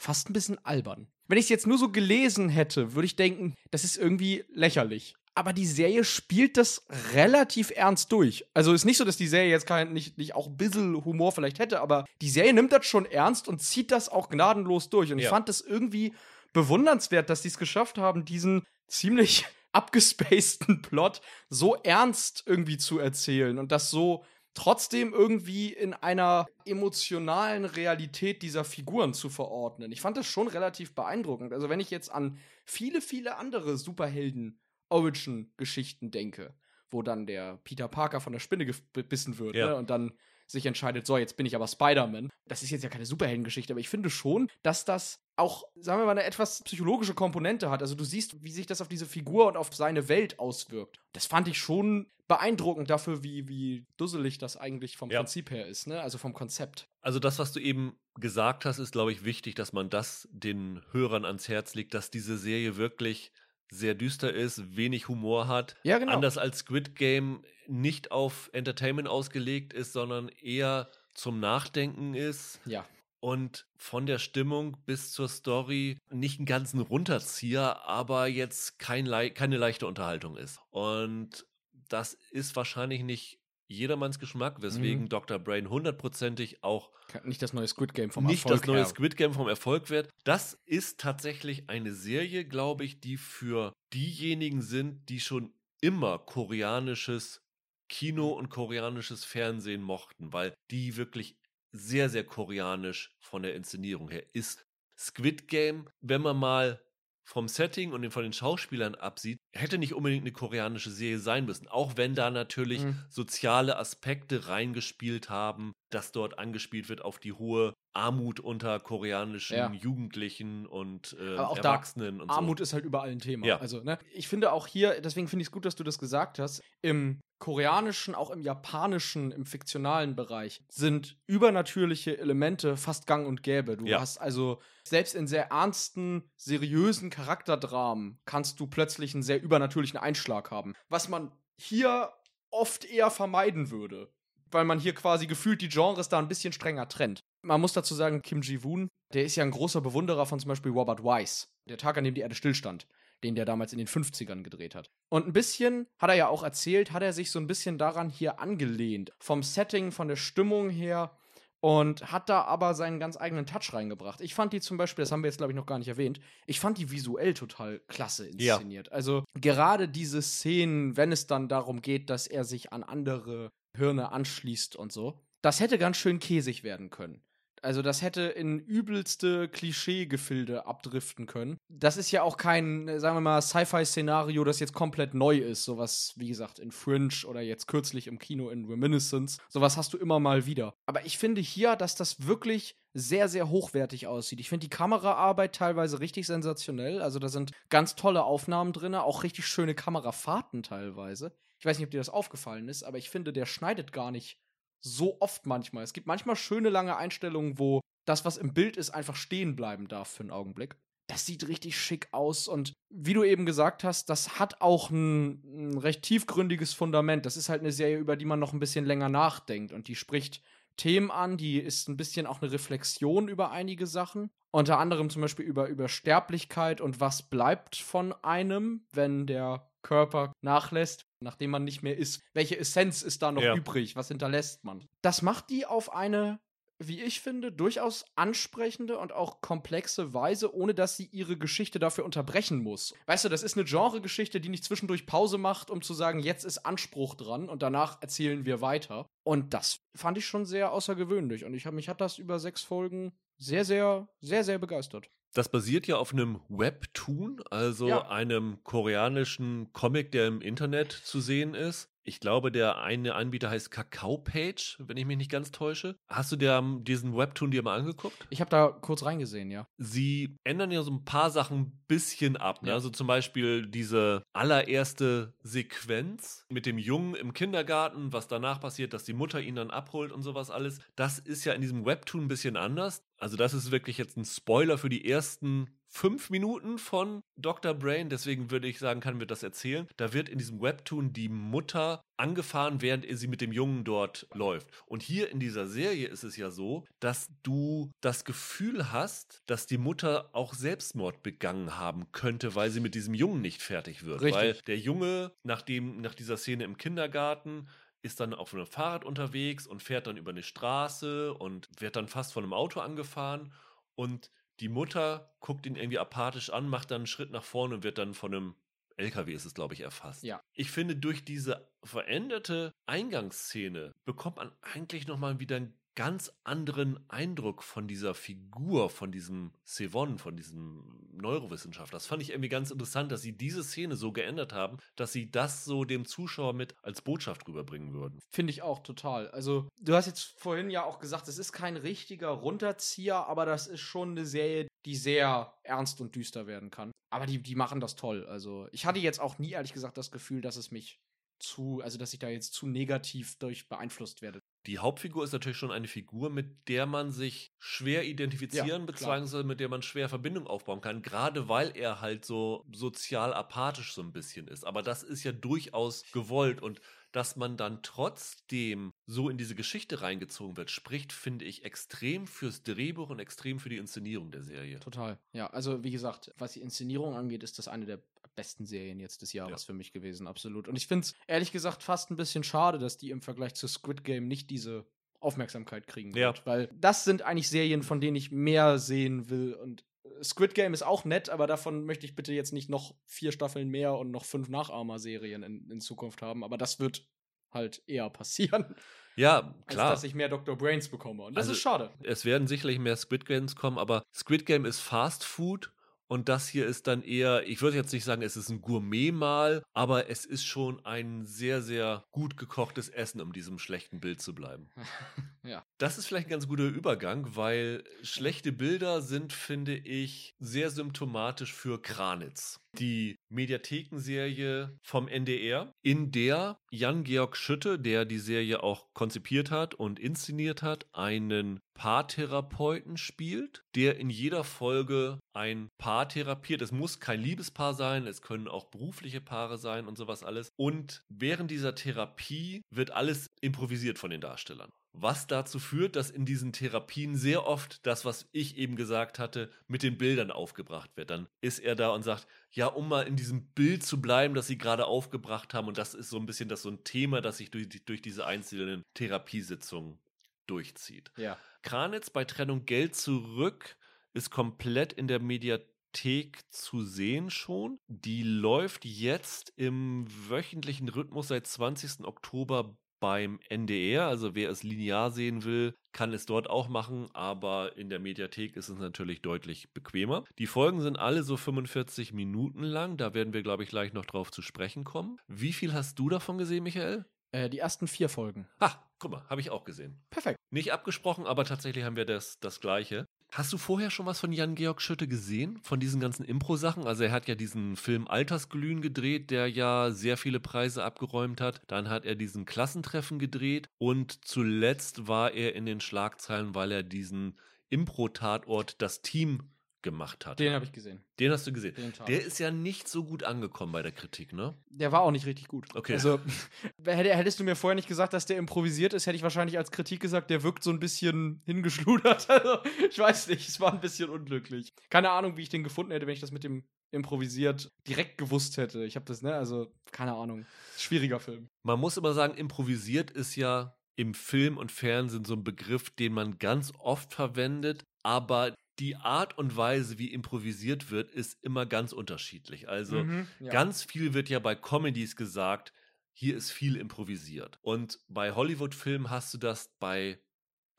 [0.00, 1.08] fast ein bisschen albern.
[1.28, 5.14] Wenn ich es jetzt nur so gelesen hätte, würde ich denken, das ist irgendwie lächerlich.
[5.34, 8.44] Aber die Serie spielt das relativ ernst durch.
[8.52, 11.32] Also ist nicht so, dass die Serie jetzt kein, nicht, nicht auch ein bisschen Humor
[11.32, 15.12] vielleicht hätte, aber die Serie nimmt das schon ernst und zieht das auch gnadenlos durch.
[15.12, 15.30] Und ich Ja.
[15.30, 16.14] fand das irgendwie
[16.52, 23.58] bewundernswert, dass die es geschafft haben, diesen ziemlich abgespaceden Plot so ernst irgendwie zu erzählen
[23.58, 29.92] und das so trotzdem irgendwie in einer emotionalen Realität dieser Figuren zu verordnen.
[29.92, 31.52] Ich fand das schon relativ beeindruckend.
[31.52, 36.54] Also wenn ich jetzt an viele, viele andere Superhelden-Origin-Geschichten denke,
[36.90, 39.68] wo dann der Peter Parker von der Spinne gebissen wird Ja.
[39.68, 40.12] ne, und dann
[40.46, 42.28] sich entscheidet, so, jetzt bin ich aber Spider-Man.
[42.46, 46.06] Das ist jetzt ja keine Superheldengeschichte, aber ich finde schon, dass das auch, sagen wir
[46.06, 47.82] mal, eine etwas psychologische Komponente hat.
[47.82, 51.00] Also du siehst, wie sich das auf diese Figur und auf seine Welt auswirkt.
[51.12, 55.18] Das fand ich schon beeindruckend dafür, wie, wie dusselig das eigentlich vom Ja.
[55.18, 56.00] Prinzip her ist, ne?
[56.00, 56.88] Also vom Konzept.
[57.00, 60.80] Also das, was du eben gesagt hast, ist, glaube ich, wichtig, dass man das den
[60.92, 63.32] Hörern ans Herz legt, dass diese Serie wirklich
[63.68, 65.76] sehr düster ist, wenig Humor hat.
[65.82, 66.12] Ja, genau.
[66.12, 72.84] Anders als Squid Game nicht auf Entertainment ausgelegt ist, sondern eher zum Nachdenken ist Ja.
[73.20, 79.30] Und von der Stimmung bis zur Story nicht einen ganzen Runterzieher, aber jetzt kein, lei-
[79.30, 80.58] keine leichte Unterhaltung ist.
[80.70, 81.46] Und
[81.88, 85.08] das ist wahrscheinlich nicht jedermanns Geschmack, weswegen Mhm.
[85.10, 85.38] Dr.
[85.38, 86.90] Brain hundertprozentig auch
[87.24, 88.84] Nicht das neue Squid Game vom nicht Erfolg das neue.
[88.86, 90.08] Squid Game vom Erfolg wird.
[90.24, 97.42] Das ist tatsächlich eine Serie, glaube ich, die für diejenigen sind, die schon immer koreanisches
[97.88, 101.36] Kino und koreanisches Fernsehen mochten, weil die wirklich
[101.72, 104.66] sehr, sehr koreanisch von der Inszenierung her ist.
[104.98, 106.82] Squid Game, wenn man mal
[107.24, 111.68] vom Setting und von den Schauspielern absieht, hätte nicht unbedingt eine koreanische Serie sein müssen.
[111.68, 113.04] Auch wenn da natürlich Mhm.
[113.08, 119.72] soziale Aspekte reingespielt haben, dass dort angespielt wird auf die hohe Armut unter koreanischen Ja.
[119.72, 123.46] Jugendlichen und äh, Erwachsenen und Armut ist halt überall ein Thema.
[123.46, 123.58] Ja.
[123.58, 123.98] Also, ne?
[124.12, 127.20] Ich finde auch hier, deswegen finde ich es gut, dass du das gesagt hast, im
[127.40, 133.76] koreanischen, auch im japanischen, im fiktionalen Bereich sind übernatürliche Elemente fast gang und gäbe.
[133.78, 134.00] Du Ja.
[134.00, 140.50] hast also selbst in sehr ernsten, seriösen Charakterdramen kannst du plötzlich einen sehr übernatürlichen Einschlag
[140.50, 140.74] haben.
[140.90, 142.12] Was man hier
[142.50, 144.12] oft eher vermeiden würde.
[144.52, 147.22] Weil man hier quasi gefühlt die Genres da ein bisschen strenger trennt.
[147.42, 150.72] Man muss dazu sagen, Kim Ji-woon, der ist ja ein großer Bewunderer von zum Beispiel
[150.72, 151.46] Robert Wise.
[151.68, 152.86] Der Tag, an dem die Erde stillstand,
[153.24, 154.90] den der damals in den 50ern gedreht hat.
[155.08, 158.10] Und ein bisschen, hat er ja auch erzählt, hat er sich so ein bisschen daran
[158.10, 159.12] hier angelehnt.
[159.20, 161.16] Vom Setting, von der Stimmung her.
[161.62, 164.22] Und hat da aber seinen ganz eigenen Touch reingebracht.
[164.22, 166.18] Ich fand die zum Beispiel, das haben wir jetzt glaube ich noch gar nicht erwähnt,
[166.46, 168.54] ich fand die visuell total klasse Ja.
[168.54, 168.90] inszeniert.
[168.92, 174.10] Also gerade diese Szenen, wenn es dann darum geht, dass er sich an andere Hirne
[174.10, 177.22] anschließt und so, das hätte ganz schön käsig werden können.
[177.62, 181.58] Also das hätte in übelste Klischee-Gefilde abdriften können.
[181.68, 185.64] Das ist ja auch kein, sagen wir mal, Sci-Fi-Szenario, das jetzt komplett neu ist.
[185.64, 189.38] Sowas, wie gesagt, in Fringe oder jetzt kürzlich im Kino in Reminiscence.
[189.48, 190.74] Sowas hast du immer mal wieder.
[190.86, 194.40] Aber ich finde hier, dass das wirklich sehr, sehr hochwertig aussieht.
[194.40, 197.02] Ich finde die Kameraarbeit teilweise richtig sensationell.
[197.02, 201.32] Also da sind ganz tolle Aufnahmen drin, auch richtig schöne Kamerafahrten teilweise.
[201.58, 204.38] Ich weiß nicht, ob dir das aufgefallen ist, aber ich finde, der schneidet gar nicht
[204.80, 205.84] so oft manchmal.
[205.84, 209.88] Es gibt manchmal schöne lange Einstellungen, wo das, was im Bild ist, einfach stehen bleiben
[209.88, 210.76] darf für einen Augenblick.
[211.06, 215.72] Das sieht richtig schick aus und wie du eben gesagt hast, das hat auch ein,
[215.72, 217.26] ein recht tiefgründiges Fundament.
[217.26, 219.96] Das ist halt eine Serie, über die man noch ein bisschen länger nachdenkt und die
[219.96, 220.40] spricht
[220.76, 224.30] Themen an, die ist ein bisschen auch eine Reflexion über einige Sachen.
[224.50, 230.32] Unter anderem zum Beispiel über, über Sterblichkeit und was bleibt von einem, wenn der Körper
[230.42, 232.20] nachlässt, nachdem man nicht mehr ist.
[232.34, 233.54] Welche Essenz ist da noch Ja.
[233.54, 233.96] übrig?
[233.96, 234.84] Was hinterlässt man?
[235.02, 236.38] Das macht die auf eine,
[236.82, 242.06] wie ich finde, durchaus ansprechende und auch komplexe Weise, ohne dass sie ihre Geschichte dafür
[242.06, 242.94] unterbrechen muss.
[243.06, 246.44] Weißt du, das ist eine Genregeschichte, die nicht zwischendurch Pause macht, um zu sagen, jetzt
[246.44, 249.06] ist Anspruch dran und danach erzählen wir weiter.
[249.24, 251.44] Und das fand ich schon sehr außergewöhnlich.
[251.44, 255.10] Und ich hab, mich hat das über sechs Folgen sehr, sehr, sehr, sehr begeistert.
[255.32, 258.08] Das basiert ja auf einem Webtoon, also Ja.
[258.08, 261.89] einem koreanischen Comic, der im Internet zu sehen ist.
[262.02, 265.96] Ich glaube, der eine Anbieter heißt Kakao Page, wenn ich mich nicht ganz täusche.
[266.08, 268.26] Hast du dir diesen Webtoon dir mal angeguckt?
[268.30, 269.66] Ich habe da kurz reingesehen, ja.
[269.76, 272.62] Sie ändern ja so ein paar Sachen ein bisschen ab.
[272.62, 272.68] Ne?
[272.68, 272.74] Ja.
[272.74, 279.04] Also zum Beispiel diese allererste Sequenz mit dem Jungen im Kindergarten, was danach passiert, dass
[279.04, 280.80] die Mutter ihn dann abholt und sowas alles.
[280.96, 283.02] Das ist ja in diesem Webtoon ein bisschen anders.
[283.18, 287.74] Also das ist wirklich jetzt ein Spoiler für die ersten fünf Minuten von Dr.
[287.74, 288.08] Brain.
[288.08, 289.86] Deswegen würde ich sagen, kann mir das erzählen.
[289.96, 294.68] Da wird in diesem Webtoon die Mutter angefahren, während sie mit dem Jungen dort läuft.
[294.86, 299.66] Und hier in dieser Serie ist es ja so, dass du das Gefühl hast, dass
[299.66, 304.22] die Mutter auch Selbstmord begangen haben könnte, weil sie mit diesem Jungen nicht fertig wird.
[304.22, 304.40] Richtig.
[304.40, 307.68] Weil der Junge, nachdem, nach dieser Szene im Kindergarten,
[308.02, 312.08] ist dann auf einem Fahrrad unterwegs und fährt dann über eine Straße und wird dann
[312.08, 313.52] fast von einem Auto angefahren
[313.94, 317.82] und die Mutter guckt ihn irgendwie apathisch an, macht dann einen Schritt nach vorne und
[317.82, 318.54] wird dann von einem
[318.96, 320.22] LKW ist es, glaube ich, erfasst.
[320.22, 320.42] Ja.
[320.52, 327.62] Ich finde, durch diese veränderte Eingangsszene bekommt man eigentlich nochmal wieder einen ganz anderen Eindruck
[327.62, 331.96] von dieser Figur, von diesem Sevon, von diesem Neurowissenschaftler.
[331.96, 335.30] Das fand ich irgendwie ganz interessant, dass sie diese Szene so geändert haben, dass sie
[335.30, 338.20] das so dem Zuschauer mit als Botschaft rüberbringen würden.
[338.30, 339.30] Finde ich auch total.
[339.30, 343.66] Also, du hast jetzt vorhin ja auch gesagt, es ist kein richtiger Runterzieher, aber das
[343.66, 346.92] ist schon eine Serie, die sehr ernst und düster werden kann.
[347.12, 348.24] Aber die, die machen das toll.
[348.26, 351.00] Also, ich hatte jetzt auch nie, ehrlich gesagt, das Gefühl, dass es mich
[351.40, 354.40] zu, also dass ich da jetzt zu negativ durch beeinflusst werde.
[354.66, 359.42] Die Hauptfigur ist natürlich schon eine Figur, mit der man sich schwer identifizieren, Ja, beziehungsweise
[359.42, 364.02] mit der man schwer Verbindung aufbauen kann, gerade weil er halt so sozial apathisch so
[364.02, 364.64] ein bisschen ist.
[364.64, 366.80] Aber das ist ja durchaus gewollt und
[367.12, 372.62] dass man dann trotzdem so in diese Geschichte reingezogen wird, spricht, finde ich, extrem fürs
[372.62, 374.78] Drehbuch und extrem für die Inszenierung der Serie.
[374.80, 375.18] Total.
[375.32, 378.02] Ja, also wie gesagt, was die Inszenierung angeht, ist das eine der
[378.40, 379.66] besten Serien jetzt des Jahres ja.
[379.66, 380.66] für mich gewesen, absolut.
[380.66, 383.68] Und ich finde es ehrlich gesagt fast ein bisschen schade, dass die im Vergleich zu
[383.68, 384.86] Squid Game nicht diese
[385.20, 386.38] Aufmerksamkeit kriegen wird.
[386.38, 386.46] Ja.
[386.46, 389.52] Weil das sind eigentlich Serien, von denen ich mehr sehen will.
[389.52, 392.94] Und äh, Squid Game ist auch nett, aber davon möchte ich bitte jetzt nicht noch
[393.04, 396.42] vier Staffeln mehr und noch fünf Nachahmer-Serien in, in Zukunft haben.
[396.42, 397.06] Aber das wird
[397.52, 398.74] halt eher passieren.
[399.16, 399.90] Ja, klar.
[399.90, 400.56] Als dass ich mehr Dr.
[400.56, 401.24] Brains bekomme.
[401.24, 401.90] Und das also, ist schade.
[402.02, 405.70] Es werden sicherlich mehr Squid Games kommen, aber Squid Game ist Fast Food
[406.10, 409.62] und das hier ist dann eher, ich würde jetzt nicht sagen, es ist ein Gourmet-Mahl,
[409.74, 414.34] aber es ist schon ein sehr, sehr gut gekochtes Essen, um diesem schlechten Bild zu
[414.34, 414.70] bleiben.
[415.44, 415.64] ja.
[415.78, 421.54] Das ist vielleicht ein ganz guter Übergang, weil schlechte Bilder sind, finde ich, sehr symptomatisch
[421.54, 422.58] für Kranitz.
[422.78, 429.98] Die Mediathekenserie vom NDR, in der Jan-Georg Schütte, der die Serie auch konzipiert hat und
[429.98, 436.62] inszeniert hat, einen Paartherapeuten spielt, der in jeder Folge ein Paar therapiert.
[436.62, 440.52] Es muss kein Liebespaar sein, es können auch berufliche Paare sein und sowas alles.
[440.56, 444.70] Und während dieser Therapie wird alles improvisiert von den Darstellern.
[444.92, 449.50] Was dazu führt, dass in diesen Therapien sehr oft das, was ich eben gesagt hatte,
[449.68, 451.10] mit den Bildern aufgebracht wird.
[451.10, 454.48] Dann ist er da und sagt, ja, um mal in diesem Bild zu bleiben, das
[454.48, 455.68] sie gerade aufgebracht haben.
[455.68, 458.26] Und das ist so ein bisschen das so ein Thema, das sich durch, durch diese
[458.26, 459.98] einzelnen Therapiesitzungen
[460.46, 461.12] durchzieht.
[461.16, 461.38] Ja.
[461.62, 463.76] Kranitz bei Trennung Geld zurück
[464.12, 467.78] ist komplett in der Mediathek zu sehen schon.
[467.86, 472.04] Die läuft jetzt im wöchentlichen Rhythmus seit 20.
[472.04, 474.06] Oktober beim NDR.
[474.06, 478.56] Also wer es linear sehen will, kann es dort auch machen, aber in der Mediathek
[478.56, 480.24] ist es natürlich deutlich bequemer.
[480.38, 482.96] Die Folgen sind alle so 45 Minuten lang.
[482.96, 485.18] Da werden wir, glaube ich, gleich noch drauf zu sprechen kommen.
[485.26, 487.04] Wie viel hast du davon gesehen, Michael?
[487.32, 488.46] Äh, die ersten vier Folgen.
[488.60, 490.00] Ha, guck mal, habe ich auch gesehen.
[490.10, 490.38] Perfekt.
[490.50, 493.06] Nicht abgesprochen, aber tatsächlich haben wir das, das Gleiche.
[493.32, 495.60] Hast du vorher schon was von Jan-Georg Schütte gesehen?
[495.62, 496.84] Von diesen ganzen Impro-Sachen?
[496.84, 501.62] Also er hat ja diesen Film Altersglühen gedreht, der ja sehr viele Preise abgeräumt hat.
[501.68, 506.82] Dann hat er diesen Klassentreffen gedreht und zuletzt war er in den Schlagzeilen, weil er
[506.82, 507.38] diesen
[507.68, 509.44] Impro-Tatort Das Team
[509.82, 510.40] gemacht hat.
[510.40, 511.02] Den habe ich gesehen.
[511.18, 511.74] Den hast du gesehen.
[512.06, 514.54] Der ist ja nicht so gut angekommen bei der Kritik, ne?
[514.68, 515.66] Der war auch nicht richtig gut.
[515.74, 515.94] Okay.
[515.94, 516.20] Also,
[516.84, 520.00] hättest du mir vorher nicht gesagt, dass der improvisiert ist, hätte ich wahrscheinlich als Kritik
[520.00, 522.28] gesagt, der wirkt so ein bisschen hingeschludert.
[522.40, 524.72] Also, ich weiß nicht, es war ein bisschen unglücklich.
[524.88, 528.56] Keine Ahnung, wie ich den gefunden hätte, wenn ich das mit dem improvisiert direkt gewusst
[528.56, 528.84] hätte.
[528.84, 530.46] Ich habe das, ne, also, keine Ahnung.
[530.76, 531.48] Schwieriger Film.
[531.64, 536.14] Man muss immer sagen, improvisiert ist ja im Film und Fernsehen so ein Begriff, den
[536.14, 541.92] man ganz oft verwendet, aber die Art und Weise, wie improvisiert wird, ist immer ganz
[541.92, 542.68] unterschiedlich.
[542.68, 543.52] Also mhm, ja.
[543.52, 545.72] ganz viel wird ja bei Comedies gesagt,
[546.12, 547.58] hier ist viel improvisiert.
[547.62, 550.18] Und bei Hollywood-Filmen hast du das bei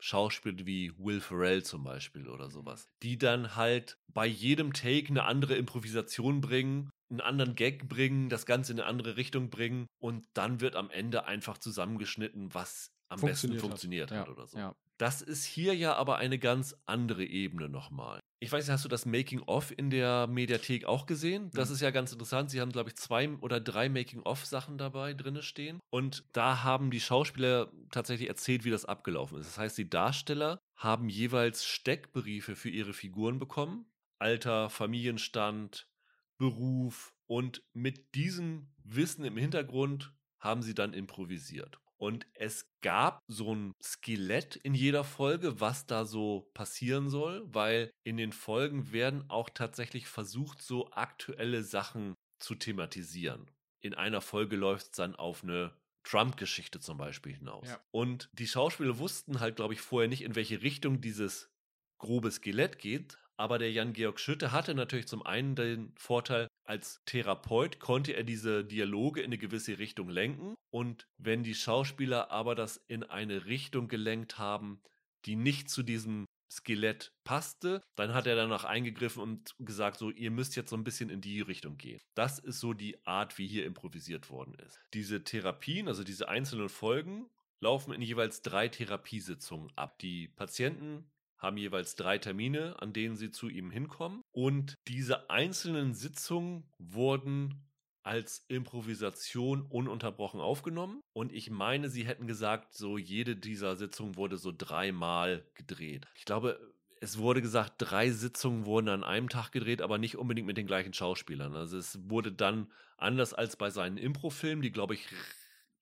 [0.00, 5.24] Schauspielern wie Will Ferrell zum Beispiel oder sowas, die dann halt bei jedem Take eine
[5.24, 10.26] andere Improvisation bringen, einen anderen Gag bringen, das Ganze in eine andere Richtung bringen und
[10.34, 14.58] dann wird am Ende einfach zusammengeschnitten, was am besten funktioniert hat, hat ja, oder so.
[14.58, 14.74] Ja.
[14.98, 18.20] Das ist hier ja aber eine ganz andere Ebene nochmal.
[18.40, 21.50] Ich weiß nicht, hast du das Making-of in der Mediathek auch gesehen?
[21.54, 21.74] Das mhm.
[21.76, 22.50] ist ja ganz interessant.
[22.50, 25.78] Sie haben, glaube ich, zwei oder drei Making-of-Sachen dabei drin stehen.
[25.90, 29.46] Und da haben die Schauspieler tatsächlich erzählt, wie das abgelaufen ist.
[29.46, 33.86] Das heißt, die Darsteller haben jeweils Steckbriefe für ihre Figuren bekommen.
[34.18, 35.88] Alter, Familienstand,
[36.36, 37.14] Beruf.
[37.28, 41.78] Und mit diesem Wissen im Hintergrund haben sie dann improvisiert.
[42.02, 47.92] Und es gab so ein Skelett in jeder Folge, was da so passieren soll, weil
[48.02, 53.48] in den Folgen werden auch tatsächlich versucht, so aktuelle Sachen zu thematisieren.
[53.80, 57.68] In einer Folge läuft es dann auf eine Trump-Geschichte zum Beispiel hinaus.
[57.68, 57.80] Ja.
[57.92, 61.52] Und die Schauspieler wussten halt, glaube ich, vorher nicht, in welche Richtung dieses
[61.98, 63.16] grobe Skelett geht.
[63.36, 68.64] Aber der Jan-Georg Schütte hatte natürlich zum einen den Vorteil, als Therapeut konnte er diese
[68.64, 73.88] Dialoge in eine gewisse Richtung lenken und wenn die Schauspieler aber das in eine Richtung
[73.88, 74.80] gelenkt haben,
[75.26, 80.30] die nicht zu diesem Skelett passte, dann hat er danach eingegriffen und gesagt, so, ihr
[80.30, 82.00] müsst jetzt so ein bisschen in die Richtung gehen.
[82.14, 84.80] Das ist so die Art, wie hier improvisiert worden ist.
[84.94, 87.28] Diese Therapien, also diese einzelnen Folgen,
[87.60, 89.98] laufen in jeweils drei Therapiesitzungen ab.
[89.98, 91.11] Die Patienten
[91.42, 94.22] haben jeweils drei Termine, an denen sie zu ihm hinkommen.
[94.30, 97.68] Und diese einzelnen Sitzungen wurden
[98.04, 101.02] als Improvisation ununterbrochen aufgenommen.
[101.12, 106.06] Und ich meine, sie hätten gesagt, so jede dieser Sitzungen wurde so dreimal gedreht.
[106.16, 106.58] Ich glaube,
[107.00, 110.66] es wurde gesagt, drei Sitzungen wurden an einem Tag gedreht, aber nicht unbedingt mit den
[110.66, 111.54] gleichen Schauspielern.
[111.54, 115.08] Also es wurde dann anders als bei seinen Improfilmen, die, glaube ich,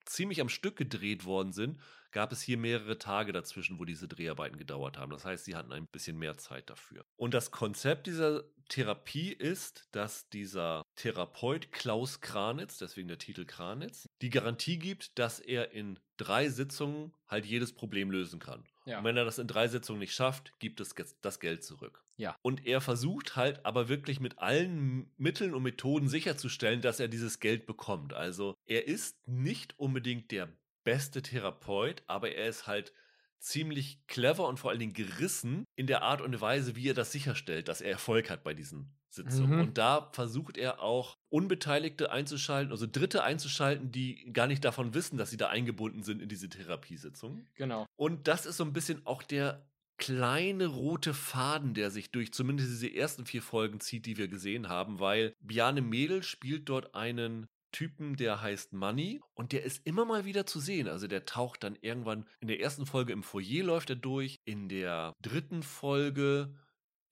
[0.04, 1.80] ziemlich am Stück gedreht worden sind,
[2.12, 5.12] gab es hier mehrere Tage dazwischen, wo diese Dreharbeiten gedauert haben.
[5.12, 7.04] Das heißt, sie hatten ein bisschen mehr Zeit dafür.
[7.16, 14.08] Und das Konzept dieser Therapie ist, dass dieser Therapeut Klaus Kranitz, deswegen der Titel Kranitz,
[14.22, 18.64] die Garantie gibt, dass er in drei Sitzungen halt jedes Problem lösen kann.
[18.90, 18.98] Ja.
[18.98, 22.05] Und wenn er das in drei Sitzungen nicht schafft, gibt es das Geld zurück.
[22.16, 22.37] Ja.
[22.42, 27.40] Und er versucht halt aber wirklich mit allen Mitteln und Methoden sicherzustellen, dass er dieses
[27.40, 28.12] Geld bekommt.
[28.12, 30.48] Also er ist nicht unbedingt der
[30.85, 32.92] beste Therapeut, aber er ist halt
[33.38, 37.12] ziemlich clever und vor allen Dingen gerissen in der Art und Weise, wie er das
[37.12, 39.57] sicherstellt, dass er Erfolg hat bei diesen Sitzungen.
[39.57, 39.61] Mhm.
[39.61, 45.18] Und da versucht er auch Unbeteiligte einzuschalten, also Dritte einzuschalten, die gar nicht davon wissen,
[45.18, 47.46] dass sie da eingebunden sind in diese Therapiesitzung.
[47.55, 47.87] Genau.
[47.96, 49.66] Und das ist so ein bisschen auch der
[49.99, 54.68] kleine rote Faden, der sich durch zumindest diese ersten vier Folgen zieht, die wir gesehen
[54.68, 60.05] haben, weil Bjarne Mädel spielt dort einen Typen, der heißt Money und der ist immer
[60.05, 60.88] mal wieder zu sehen.
[60.88, 64.68] Also der taucht dann irgendwann in der ersten Folge im Foyer läuft er durch, in
[64.68, 66.55] der dritten Folge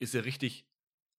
[0.01, 0.65] ist er richtig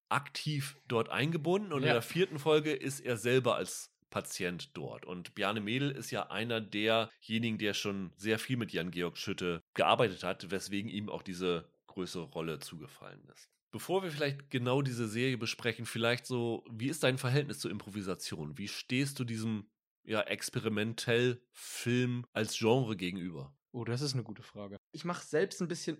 [0.09, 1.89] aktiv dort eingebunden und Ja.
[1.89, 5.05] in der vierten Folge ist er selber als Patient dort.
[5.05, 10.23] Und Bjarne Mädel ist ja einer derjenigen, der schon sehr viel mit Jan-Georg Schütte gearbeitet
[10.23, 13.49] hat, weswegen ihm auch diese größere Rolle zugefallen ist.
[13.71, 18.57] Bevor wir vielleicht genau diese Serie besprechen, vielleicht so, wie ist dein Verhältnis zur Improvisation?
[18.57, 19.69] Wie stehst du diesem
[20.03, 23.53] ja, experimentell Film als Genre gegenüber?
[23.71, 24.77] Oh, das ist eine gute Frage.
[24.91, 25.99] Ich mache selbst ein bisschen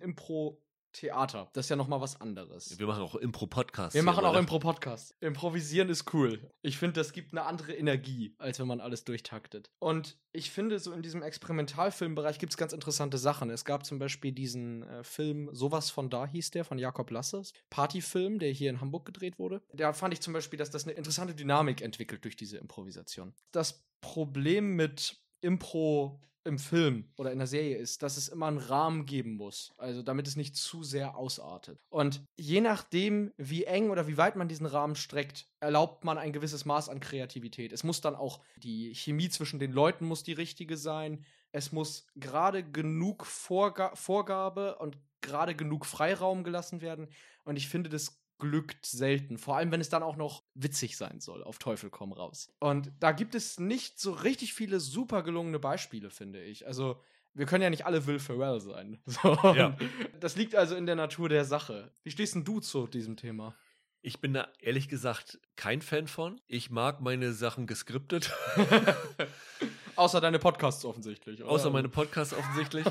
[0.90, 1.50] Impro-Theater.
[1.52, 2.78] Das ist ja noch mal was anderes.
[2.78, 3.94] Wir machen auch Impro-Podcasts.
[3.94, 4.36] Wir machen auch?
[4.36, 5.14] Impro-Podcasts.
[5.20, 6.50] Improvisieren ist cool.
[6.62, 9.70] Ich finde, das gibt eine andere Energie, als wenn man alles durchtaktet.
[9.78, 13.50] Und ich finde, so in diesem Experimentalfilmbereich gibt es ganz interessante Sachen.
[13.50, 17.52] Es gab zum Beispiel diesen äh, Film Sowas von da hieß der, von Jakob Lasses.
[17.70, 19.62] Partyfilm, der hier in Hamburg gedreht wurde.
[19.72, 23.34] Da fand ich zum Beispiel, dass das eine interessante Dynamik entwickelt durch diese Improvisation.
[23.52, 28.58] Das Problem mit Impro im Film oder in der Serie ist, dass es immer einen
[28.58, 29.72] Rahmen geben muss.
[29.76, 31.78] Also damit es nicht zu sehr ausartet.
[31.90, 36.32] Und je nachdem, wie eng oder wie weit man diesen Rahmen streckt, erlaubt man ein
[36.32, 37.72] gewisses Maß an Kreativität.
[37.72, 41.24] Es muss dann auch die Chemie zwischen den Leuten muss die richtige sein.
[41.52, 47.08] Es muss gerade genug Vorga Vorgabe und gerade genug Freiraum gelassen werden.
[47.44, 49.38] Und ich finde, das glückt selten.
[49.38, 52.52] Vor allem, wenn es dann auch noch witzig sein soll, auf Teufel komm raus.
[52.58, 56.66] Und da gibt es nicht so richtig viele super gelungene Beispiele, finde ich.
[56.66, 57.00] Also,
[57.34, 58.98] wir können ja nicht alle Will Ferrell sein.
[59.06, 59.34] So.
[59.54, 59.76] Ja.
[60.18, 61.92] Das liegt also in der Natur der Sache.
[62.02, 63.54] Wie stehst denn du zu diesem Thema?
[64.02, 66.40] Ich bin da ehrlich gesagt kein Fan von.
[66.46, 68.34] Ich mag meine Sachen geskriptet.
[69.96, 71.42] Außer deine Podcasts offensichtlich.
[71.42, 71.50] Oder?
[71.50, 72.86] Außer meine Podcasts offensichtlich.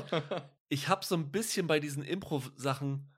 [0.68, 3.10] Ich habe so ein bisschen bei diesen Impro-Sachen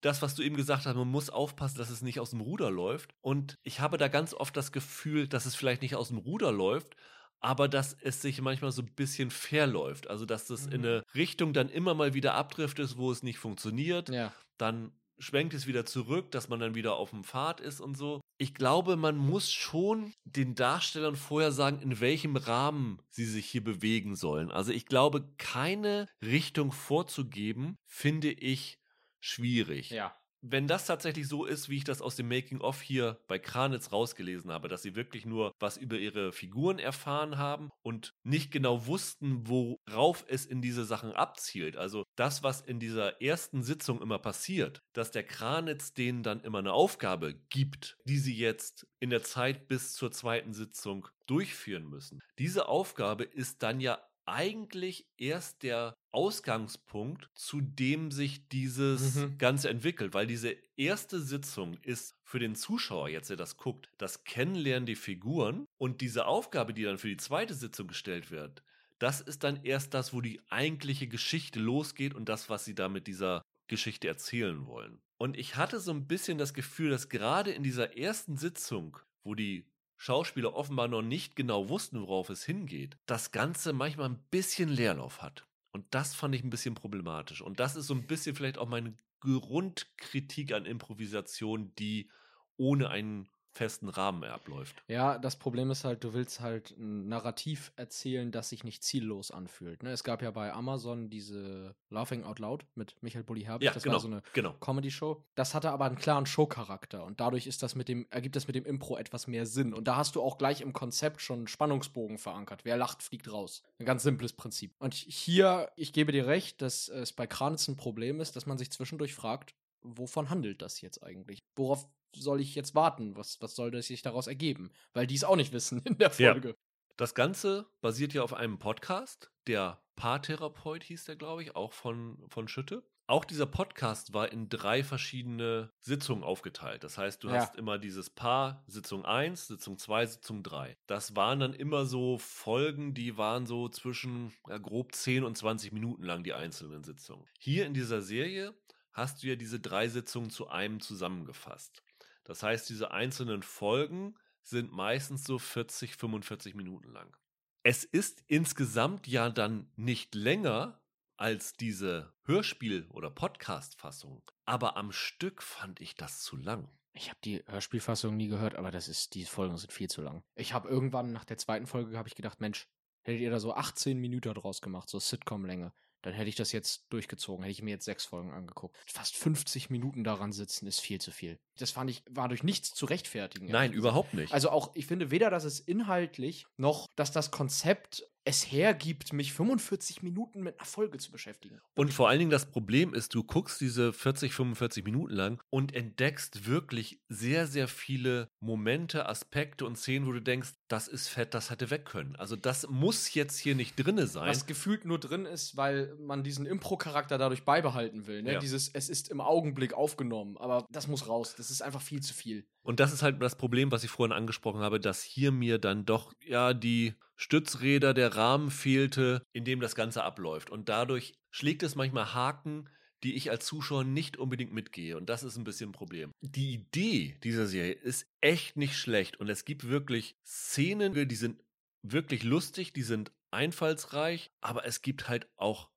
[0.00, 2.70] das, was du eben gesagt hast, man muss aufpassen, dass es nicht aus dem Ruder
[2.70, 3.10] läuft.
[3.20, 6.52] Und ich habe da ganz oft das Gefühl, dass es vielleicht nicht aus dem Ruder
[6.52, 6.94] läuft,
[7.40, 10.08] aber dass es sich manchmal so ein bisschen verläuft.
[10.08, 10.72] Also, dass das Mhm.
[10.72, 14.08] in eine Richtung dann immer mal wieder abdriftet, wo es nicht funktioniert.
[14.08, 14.32] ja.
[14.56, 18.20] Dann schwenkt es wieder zurück, dass man dann wieder auf dem Pfad ist und so.
[18.38, 23.64] Ich glaube, man muss schon den Darstellern vorher sagen, in welchem Rahmen sie sich hier
[23.64, 24.52] bewegen sollen.
[24.52, 28.78] Also ich glaube, keine Richtung vorzugeben, finde ich
[29.20, 29.90] schwierig.
[29.90, 30.14] Ja.
[30.40, 34.52] Wenn das tatsächlich so ist, wie ich das aus dem Making-of hier bei Kranitz rausgelesen
[34.52, 39.48] habe, dass sie wirklich nur was über ihre Figuren erfahren haben und nicht genau wussten,
[39.48, 41.76] worauf es in diese Sachen abzielt.
[41.76, 46.58] Also das, was in dieser ersten Sitzung immer passiert, dass der Kranitz denen dann immer
[46.58, 52.20] eine Aufgabe gibt, die sie jetzt in der Zeit bis zur zweiten Sitzung durchführen müssen.
[52.38, 53.98] Diese Aufgabe ist dann ja
[54.28, 59.38] eigentlich erst der Ausgangspunkt, zu dem sich dieses Mhm.
[59.38, 64.24] Ganze entwickelt, weil diese erste Sitzung ist für den Zuschauer jetzt, der das guckt, das
[64.24, 68.62] Kennenlernen der Figuren und diese Aufgabe, die dann für die zweite Sitzung gestellt wird,
[68.98, 72.88] das ist dann erst das, wo die eigentliche Geschichte losgeht und das, was sie da
[72.88, 75.00] mit dieser Geschichte erzählen wollen.
[75.18, 79.34] Und ich hatte so ein bisschen das Gefühl, dass gerade in dieser ersten Sitzung, wo
[79.34, 79.66] die
[79.98, 85.20] Schauspieler offenbar noch nicht genau wussten, worauf es hingeht, das Ganze manchmal ein bisschen Leerlauf
[85.20, 85.46] hat.
[85.72, 87.42] Und das fand ich ein bisschen problematisch.
[87.42, 92.10] Und das ist so ein bisschen vielleicht auch meine Grundkritik an Improvisation, die
[92.56, 94.82] ohne einen festen Rahmen abläuft.
[94.86, 99.32] Ja, das Problem ist halt, du willst halt ein Narrativ erzählen, das sich nicht ziellos
[99.32, 99.82] anfühlt.
[99.82, 99.90] Ne?
[99.90, 103.66] Es gab ja bei Amazon diese Laughing Out Loud mit Michael Bulli Herbig.
[103.66, 104.52] Ja, das genau, war so eine genau.
[104.60, 105.24] Comedy-Show.
[105.34, 108.54] Das hatte aber einen klaren Showcharakter und dadurch ist das mit dem, ergibt das mit
[108.54, 109.74] dem Impro etwas mehr Sinn.
[109.74, 112.64] Und da hast du auch gleich im Konzept schon einen Spannungsbogen verankert.
[112.64, 113.62] Wer lacht, fliegt raus.
[113.80, 114.72] Ein ganz simples Prinzip.
[114.78, 118.56] Und hier, ich gebe dir recht, dass es bei Kranitz ein Problem ist, dass man
[118.56, 121.40] sich zwischendurch fragt, wovon handelt das jetzt eigentlich?
[121.56, 123.16] Worauf soll ich jetzt warten?
[123.16, 124.70] Was, was soll das sich daraus ergeben?
[124.92, 126.32] Weil die es auch nicht wissen in der Ja.
[126.32, 126.56] Folge.
[126.96, 132.24] Das Ganze basiert ja auf einem Podcast, der Paartherapeut hieß der, glaube ich, auch von,
[132.28, 132.82] von Schütte.
[133.06, 136.84] Auch dieser Podcast war in drei verschiedene Sitzungen aufgeteilt.
[136.84, 137.34] Das heißt, du Ja.
[137.36, 140.76] hast immer dieses Paar, Sitzung 1, Sitzung 2, Sitzung 3.
[140.86, 145.72] Das waren dann immer so Folgen, die waren so zwischen ja, grob 10 und 20
[145.72, 147.24] Minuten lang, die einzelnen Sitzungen.
[147.38, 148.54] Hier in dieser Serie
[148.92, 151.82] hast du ja diese drei Sitzungen zu einem zusammengefasst.
[152.28, 157.16] Das heißt, diese einzelnen Folgen sind meistens so 40, 45 Minuten lang.
[157.62, 160.78] Es ist insgesamt ja dann nicht länger
[161.16, 166.70] als diese Hörspiel- oder Podcast-Fassung, aber am Stück fand ich das zu lang.
[166.92, 170.22] Ich habe die Hörspielfassung nie gehört, aber das ist, die Folgen sind viel zu lang.
[170.34, 172.68] Ich habe irgendwann nach der zweiten Folge habe ich gedacht, Mensch,
[173.04, 175.72] hättet ihr da so 18 Minuten draus gemacht, so Sitcom-Länge,
[176.02, 178.76] dann hätte ich das jetzt durchgezogen, hätte ich mir jetzt sechs Folgen angeguckt.
[178.86, 181.38] Fast 50 Minuten daran sitzen ist viel zu viel.
[181.58, 183.48] Das fand ich, war durch nichts zu rechtfertigen.
[183.48, 184.32] Nein, überhaupt nicht.
[184.32, 189.32] Also auch, ich finde weder, dass es inhaltlich noch, dass das Konzept es hergibt, mich
[189.32, 191.62] 45 Minuten mit einer Folge zu beschäftigen.
[191.74, 195.74] Und vor allen Dingen das Problem ist, du guckst diese 40, 45 Minuten lang und
[195.74, 201.32] entdeckst wirklich sehr, sehr viele Momente, Aspekte und Szenen, wo du denkst, das ist fett,
[201.32, 202.16] das hätte weg können.
[202.16, 204.28] Also das muss jetzt hier nicht drinne sein.
[204.28, 208.22] Was gefühlt nur drin ist, weil man diesen Impro-Charakter dadurch beibehalten will.
[208.22, 208.34] Ne?
[208.34, 208.38] Ja.
[208.40, 211.34] Dieses, es ist im Augenblick aufgenommen, aber das muss raus.
[211.34, 212.46] Das ist einfach viel zu viel.
[212.68, 215.86] Und das ist halt das Problem, was ich vorhin angesprochen habe, dass hier mir dann
[215.86, 220.50] doch ja die Stützräder, der Rahmen fehlte, in dem das Ganze abläuft.
[220.50, 222.68] Und dadurch schlägt es manchmal Haken,
[223.02, 224.98] die ich als Zuschauer nicht unbedingt mitgehe.
[224.98, 226.12] Und das ist ein bisschen ein Problem.
[226.20, 229.18] Die Idee dieser Serie ist echt nicht schlecht.
[229.18, 231.42] Und es gibt wirklich Szenen, die sind
[231.80, 235.70] wirklich lustig, die sind einfallsreich, aber es gibt halt auch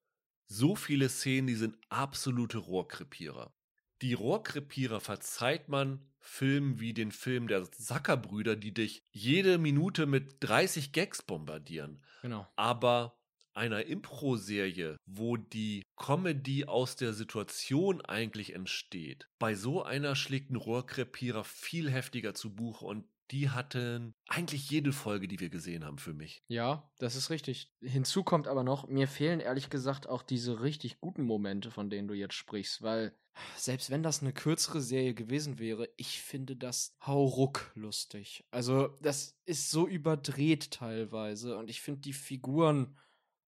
[0.46, 3.56] so viele Szenen, die sind absolute Rohrkrepierer.
[4.02, 10.36] Die Rohrkrepierer verzeiht man Filmen wie den Film der Sackerbrüder, die dich jede Minute mit
[10.40, 12.04] 30 Gags bombardieren.
[12.22, 12.48] Genau.
[12.56, 13.18] Aber
[13.54, 20.56] einer Impro-Serie, wo die Comedy aus der Situation eigentlich entsteht, bei so einer schlägt ein
[20.56, 25.98] Rohrkrepierer viel heftiger zu Buche und die hatten eigentlich jede Folge, die wir gesehen haben
[25.98, 26.44] für mich.
[26.48, 27.72] Ja, das ist richtig.
[27.82, 32.08] Hinzu kommt aber noch, mir fehlen ehrlich gesagt auch diese richtig guten Momente, von denen
[32.08, 33.16] du jetzt sprichst, weil
[33.56, 38.44] selbst wenn das eine kürzere Serie gewesen wäre, ich finde das hauruck lustig.
[38.52, 42.98] Also, das ist so überdreht teilweise und ich finde die Figuren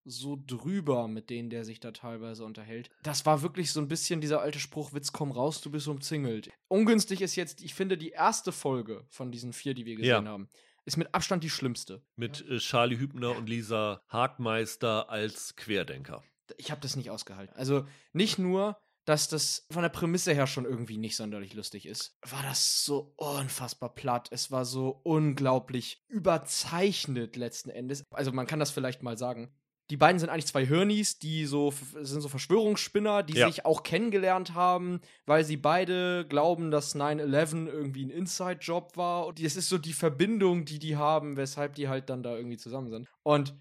[0.06, 2.90] so drüber, mit denen der sich da teilweise unterhält.
[3.04, 6.50] Das war wirklich so ein bisschen dieser alte Spruch, Witz, komm raus, du bist umzingelt.
[6.68, 10.32] Ungünstig ist jetzt, ich finde, die erste Folge von diesen vier, die wir gesehen Ja.
[10.32, 10.50] haben,
[10.86, 12.02] ist mit Abstand die schlimmste.
[12.18, 16.22] Mit äh, Charlie Hübner und Lisa Hagmeister als Querdenker.
[16.58, 17.56] ich habe das nicht ausgehalten.
[17.56, 22.18] Also nicht nur, dass das von der Prämisse her schon irgendwie nicht sonderlich lustig ist,
[22.30, 24.28] war das so unfassbar platt.
[24.32, 28.04] Es war so unglaublich überzeichnet letzten Endes.
[28.12, 29.54] Also man kann das vielleicht mal sagen.
[29.94, 31.72] Die beiden sind eigentlich zwei Hirnis, die so
[32.02, 33.48] sind so Verschwörungsspinner, die Ja.
[33.48, 39.28] sich auch kennengelernt haben, weil sie beide glauben, dass 9/11 irgendwie ein Inside-Job war.
[39.28, 42.58] Und das ist so die Verbindung, die die haben, weshalb die halt dann da irgendwie
[42.58, 43.08] zusammen sind.
[43.22, 43.54] Und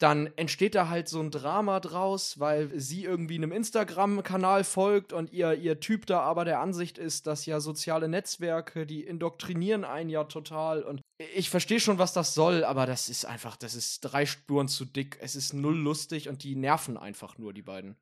[0.00, 5.30] dann entsteht da halt so ein Drama draus, weil sie irgendwie einem Instagram-Kanal folgt und
[5.30, 10.08] ihr, ihr Typ da aber der Ansicht ist, dass ja soziale Netzwerke, die indoktrinieren einen
[10.08, 10.82] ja total.
[10.82, 11.02] Und
[11.34, 14.86] ich verstehe schon, was das soll, aber das ist einfach, das ist drei Spuren zu
[14.86, 15.18] dick.
[15.20, 17.96] Es ist null lustig und die nerven einfach nur, die beiden.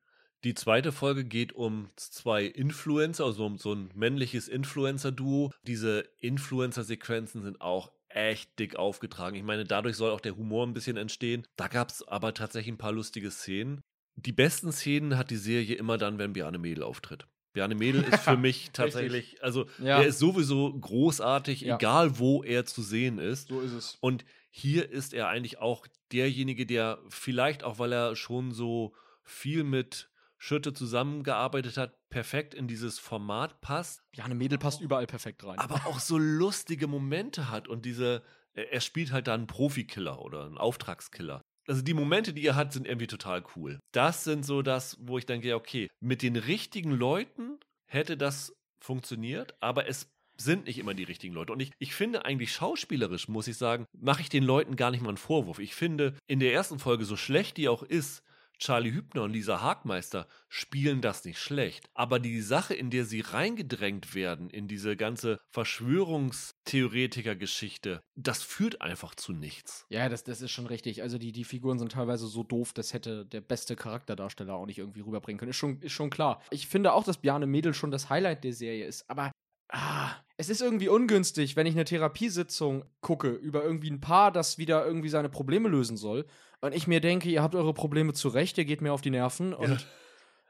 [0.45, 5.51] Die zweite Folge geht um zwei Influencer, also um so ein männliches Influencer-Duo.
[5.67, 9.35] Diese Influencer-Sequenzen sind auch echt dick aufgetragen.
[9.35, 11.45] Ich meine, dadurch soll auch der Humor ein bisschen entstehen.
[11.55, 13.81] Da gab es aber tatsächlich ein paar lustige Szenen.
[14.15, 17.27] Die besten Szenen hat die Serie immer dann, wenn Bjarne Mädel auftritt.
[17.53, 20.01] Bjarne Mädel ist für mich tatsächlich, also Ja.
[20.01, 21.75] er ist sowieso großartig, Ja.
[21.75, 23.47] egal wo er zu sehen ist.
[23.49, 23.97] So ist es.
[24.01, 28.93] Und hier ist er eigentlich auch derjenige, der vielleicht auch, weil er schon so
[29.23, 30.08] viel mit
[30.39, 35.59] Schütte zusammengearbeitet hat, perfekt in dieses Format passt, Bjarne Mädel passt überall perfekt rein.
[35.59, 38.23] aber auch so lustige Momente hat und diese,
[38.53, 41.41] er spielt halt da einen Profikiller oder einen Auftragskiller.
[41.67, 43.79] Also die Momente, die er hat, sind irgendwie total cool.
[43.91, 48.55] Das sind so das, wo ich denke, ja, okay, mit den richtigen Leuten hätte das
[48.81, 51.51] funktioniert, aber es sind nicht immer die richtigen Leute.
[51.51, 55.01] Und ich, ich finde eigentlich schauspielerisch, muss ich sagen, mache ich den Leuten gar nicht
[55.01, 55.59] mal einen Vorwurf.
[55.59, 58.23] Ich finde, in der ersten Folge, so schlecht die auch ist,
[58.59, 61.89] Charlie Hübner und Lisa Hagmeister spielen das nicht schlecht.
[61.93, 69.15] Aber die Sache, in der sie reingedrängt werden, in diese ganze Verschwörungstheoretiker-Geschichte, das führt einfach
[69.15, 69.85] zu nichts.
[69.89, 71.01] Ja, das, das ist schon richtig.
[71.01, 74.77] Also die, die Figuren sind teilweise so doof, das hätte der beste Charakterdarsteller auch nicht
[74.77, 75.51] irgendwie rüberbringen können.
[75.51, 76.41] Ist schon, ist schon klar.
[76.51, 79.31] Ich finde auch, dass Bjarne Mädel schon das Highlight der Serie ist, aber
[79.69, 84.57] ah, es ist irgendwie ungünstig, wenn ich eine Therapiesitzung gucke über irgendwie ein Paar, das
[84.57, 86.25] wieder irgendwie seine Probleme lösen soll
[86.61, 89.53] und ich mir denke, ihr habt eure Probleme zurecht, ihr geht mir auf die Nerven
[89.53, 89.77] und ja.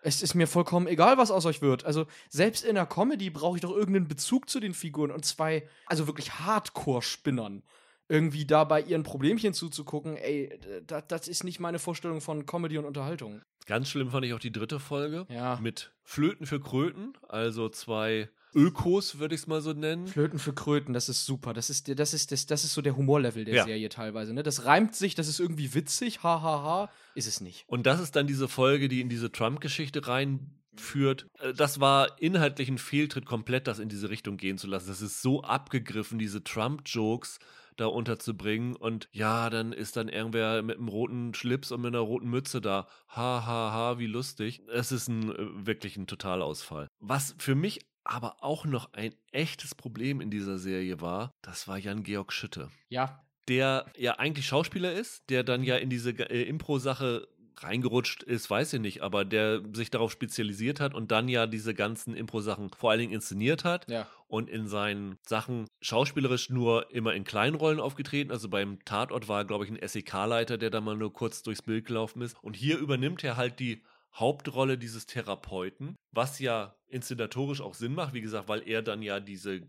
[0.03, 1.85] es ist mir vollkommen egal, was aus euch wird.
[1.85, 5.67] Also selbst in der Comedy brauche ich doch irgendeinen Bezug zu den Figuren und zwei,
[5.87, 7.63] also wirklich Hardcore-Spinnern
[8.07, 12.77] irgendwie da bei ihren Problemchen zuzugucken, ey, das, das ist nicht meine Vorstellung von Comedy
[12.77, 13.41] und Unterhaltung.
[13.65, 15.25] Ganz schlimm fand ich auch die dritte Folge.
[15.29, 15.57] Ja.
[15.59, 20.07] Mit Flöten für Kröten, also zwei Ökos, würde ich es mal so nennen.
[20.07, 21.53] Flöten für Kröten, das ist super.
[21.53, 23.63] Das ist, das ist, das, das ist so der Humorlevel der ja.
[23.65, 24.33] Serie teilweise.
[24.33, 24.43] Ne?
[24.43, 26.91] Das reimt sich, das ist irgendwie witzig, hahaha, ha, ha.
[27.15, 27.65] ist es nicht.
[27.67, 31.27] Und das ist dann diese Folge, die in diese Trump-Geschichte reinführt.
[31.39, 34.87] Äh, das war inhaltlich ein Fehltritt, komplett das in diese Richtung gehen zu lassen.
[34.87, 37.39] Das ist so abgegriffen, diese Trump-Jokes
[37.79, 38.75] da unterzubringen.
[38.75, 42.61] Und ja, dann ist dann irgendwer mit einem roten Schlips und mit einer roten Mütze
[42.61, 42.87] da.
[43.09, 44.61] Ha, ha, ha, wie lustig.
[44.71, 46.87] Es ist ein, äh, wirklich ein Totalausfall.
[46.99, 51.77] Was für mich aber auch noch ein echtes Problem in dieser Serie war, das war
[51.77, 52.69] Jan-Georg Schütte.
[52.89, 53.23] Ja.
[53.47, 57.27] Der ja eigentlich Schauspieler ist, der dann ja in diese äh, Impro-Sache
[57.63, 61.73] reingerutscht ist, weiß ich nicht, aber der sich darauf spezialisiert hat und dann ja diese
[61.73, 64.07] ganzen Impro-Sachen vor allen Dingen inszeniert hat ja.
[64.27, 68.31] und in seinen Sachen schauspielerisch nur immer in kleinen Rollen aufgetreten.
[68.31, 71.85] Also beim Tatort war glaube ich, ein SEK-Leiter, der da mal nur kurz durchs Bild
[71.85, 72.37] gelaufen ist.
[72.41, 73.83] Und hier übernimmt er halt die
[74.13, 79.19] Hauptrolle dieses Therapeuten, was ja inszenatorisch auch Sinn macht, wie gesagt, weil er dann ja
[79.19, 79.61] diese